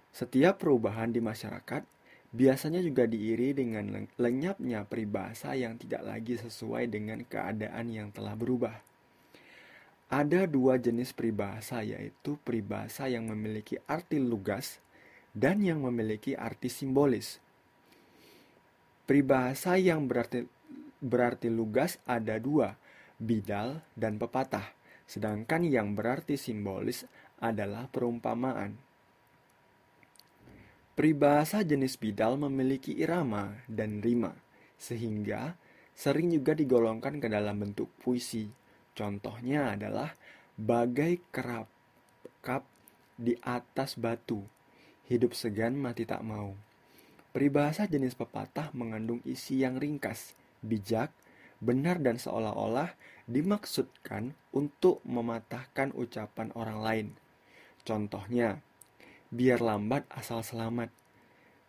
[0.09, 1.85] Setiap perubahan di masyarakat
[2.29, 8.77] biasanya juga diiri dengan lenyapnya peribahasa yang tidak lagi sesuai dengan keadaan yang telah berubah.
[10.09, 14.81] Ada dua jenis peribahasa yaitu peribahasa yang memiliki arti lugas
[15.37, 17.37] dan yang memiliki arti simbolis.
[19.05, 20.45] Peribahasa yang berarti,
[21.01, 22.77] berarti lugas ada dua,
[23.21, 24.73] bidal dan pepatah,
[25.05, 27.05] sedangkan yang berarti simbolis
[27.41, 28.88] adalah perumpamaan.
[30.99, 34.35] Peribahasa jenis bidal memiliki irama dan rima,
[34.75, 35.55] sehingga
[35.95, 38.51] sering juga digolongkan ke dalam bentuk puisi
[38.99, 40.11] Contohnya adalah
[40.59, 41.71] bagai kerap
[42.43, 42.67] kap
[43.15, 44.43] di atas batu.
[45.07, 46.51] Hidup segan mati tak mau.
[47.31, 51.15] Peribahasa jenis pepatah mengandung isi yang ringkas, bijak,
[51.63, 52.91] benar dan seolah-olah
[53.23, 57.07] dimaksudkan untuk mematahkan ucapan orang lain.
[57.87, 58.59] Contohnya,
[59.29, 60.89] biar lambat asal selamat.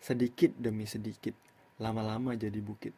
[0.01, 1.37] Sedikit demi sedikit,
[1.77, 2.97] lama-lama jadi bukit.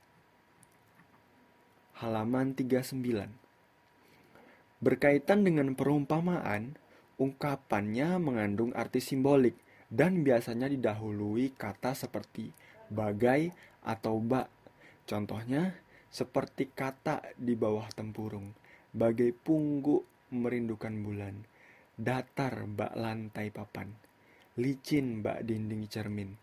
[1.98, 2.94] Halaman 39
[4.78, 6.78] Berkaitan dengan perumpamaan,
[7.18, 9.58] ungkapannya mengandung arti simbolik
[9.90, 12.54] dan biasanya didahului kata seperti
[12.86, 13.50] bagai
[13.82, 14.46] atau bak.
[15.06, 15.74] Contohnya,
[16.06, 18.54] seperti kata di bawah tempurung,
[18.94, 21.34] bagai pungguk merindukan bulan,
[21.98, 23.90] datar bak lantai papan,
[24.58, 26.36] licin bak dinding cermin.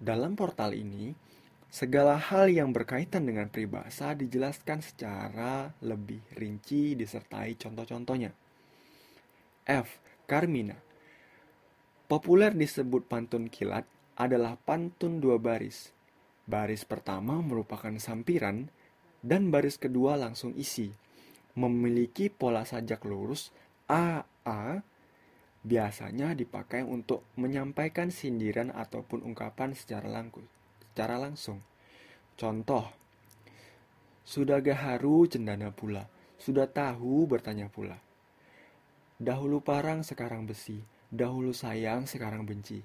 [0.00, 1.12] Dalam portal ini,
[1.70, 8.34] Segala hal yang berkaitan dengan peribahasa dijelaskan secara lebih rinci disertai contoh-contohnya.
[9.70, 10.02] F.
[10.26, 10.74] Carmina
[12.10, 13.86] Populer disebut pantun kilat
[14.18, 15.94] adalah pantun dua baris.
[16.42, 18.66] Baris pertama merupakan sampiran
[19.22, 20.90] dan baris kedua langsung isi.
[21.54, 23.54] Memiliki pola sajak lurus
[23.86, 24.82] AA
[25.66, 30.48] biasanya dipakai untuk menyampaikan sindiran ataupun ungkapan secara langsung
[31.00, 31.64] secara langsung.
[32.36, 32.84] Contoh,
[34.20, 36.04] sudah gaharu cendana pula,
[36.36, 37.96] sudah tahu bertanya pula.
[39.16, 42.84] Dahulu parang sekarang besi, dahulu sayang sekarang benci.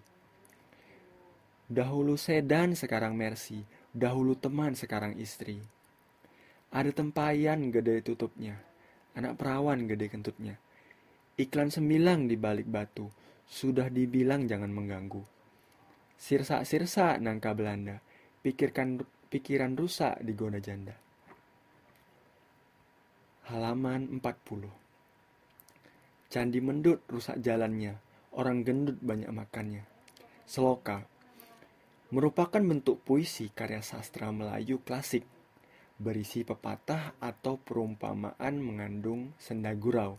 [1.68, 5.60] Dahulu sedan sekarang mercy, dahulu teman sekarang istri.
[6.72, 8.56] Ada tempayan gede tutupnya,
[9.12, 10.56] anak perawan gede kentutnya.
[11.36, 13.12] Iklan sembilang di balik batu,
[13.44, 15.20] sudah dibilang jangan mengganggu.
[16.16, 18.00] Sirsa-sirsa nangka Belanda,
[18.40, 20.96] pikirkan pikiran rusak di gona janda.
[23.52, 28.00] Halaman 40 Candi mendut rusak jalannya,
[28.40, 29.84] orang gendut banyak makannya.
[30.48, 31.04] Seloka.
[32.16, 35.28] Merupakan bentuk puisi karya sastra Melayu klasik.
[36.00, 40.16] Berisi pepatah atau perumpamaan mengandung senda gurau,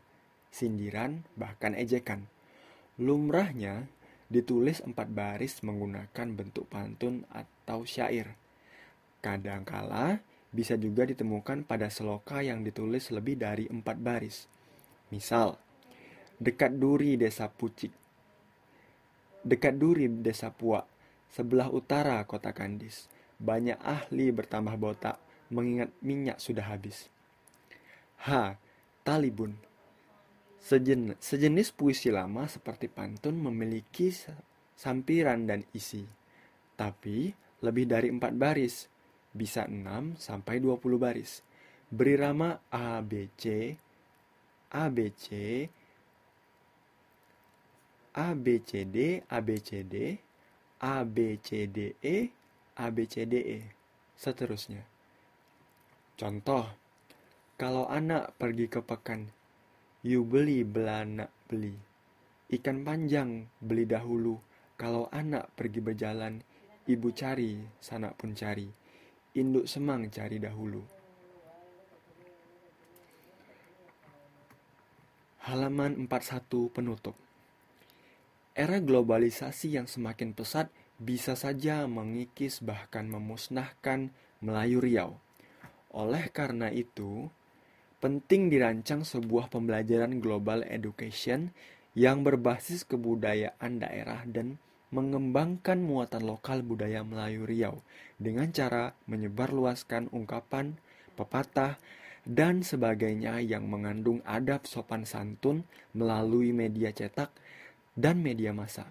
[0.57, 2.25] sindiran, bahkan ejekan.
[2.97, 3.85] Lumrahnya
[4.33, 8.33] ditulis empat baris menggunakan bentuk pantun atau syair.
[9.21, 14.49] Kadangkala bisa juga ditemukan pada seloka yang ditulis lebih dari empat baris.
[15.13, 15.61] Misal,
[16.41, 17.93] dekat duri desa Pucik,
[19.45, 20.89] dekat duri desa Puak,
[21.29, 25.21] sebelah utara kota Kandis, banyak ahli bertambah botak
[25.53, 27.13] mengingat minyak sudah habis.
[28.25, 28.57] H.
[29.07, 29.55] Talibun
[30.67, 34.11] Sejen, Sejenis puisi lama seperti pantun memiliki
[34.75, 36.03] sampiran dan isi,
[36.75, 37.31] tapi
[37.63, 38.91] lebih dari empat baris
[39.31, 41.47] bisa 6 sampai 20 baris.
[41.87, 43.79] Beri rama ABC,
[44.75, 45.27] ABC,
[48.11, 49.95] ABCD, ABCD,
[50.83, 52.17] ABCDE,
[52.75, 53.59] ABCDE,
[54.19, 54.83] seterusnya.
[56.19, 56.67] Contoh,
[57.55, 59.36] kalau anak pergi ke pekan,
[60.07, 61.75] you beli belanak beli.
[62.47, 64.39] Ikan panjang beli dahulu,
[64.79, 66.39] kalau anak pergi berjalan,
[66.87, 68.87] ibu cari, sanak pun cari
[69.37, 70.81] induk semang cari dahulu.
[75.45, 77.13] Halaman 41 penutup.
[78.57, 84.09] Era globalisasi yang semakin pesat bisa saja mengikis bahkan memusnahkan
[84.41, 85.21] Melayu Riau.
[85.93, 87.29] Oleh karena itu,
[87.99, 91.51] penting dirancang sebuah pembelajaran global education
[91.97, 94.61] yang berbasis kebudayaan daerah dan
[94.93, 97.77] mengembangkan muatan lokal budaya Melayu Riau
[98.21, 100.77] dengan cara menyebarluaskan ungkapan,
[101.19, 101.81] pepatah,
[102.27, 105.63] dan sebagainya yang mengandung adab sopan santun
[105.95, 107.31] melalui media cetak
[107.95, 108.91] dan media massa.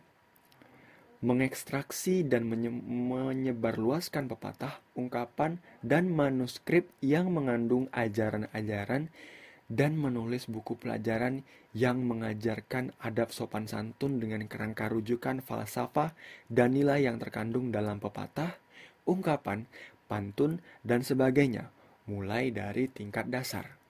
[1.26, 9.10] Mengekstraksi dan menye menyebarluaskan pepatah, ungkapan, dan manuskrip yang mengandung ajaran-ajaran
[9.65, 11.41] dan menulis buku pelajaran
[11.73, 16.14] yang mengajarkan adab sopan santun dengan kerangka rujukan falsafah
[16.45, 18.53] dan nilai yang terkandung dalam pepatah,
[19.10, 19.65] ungkapan,
[20.06, 21.73] pantun, dan sebagainya,
[22.06, 23.85] mulai dari tingkat dasar.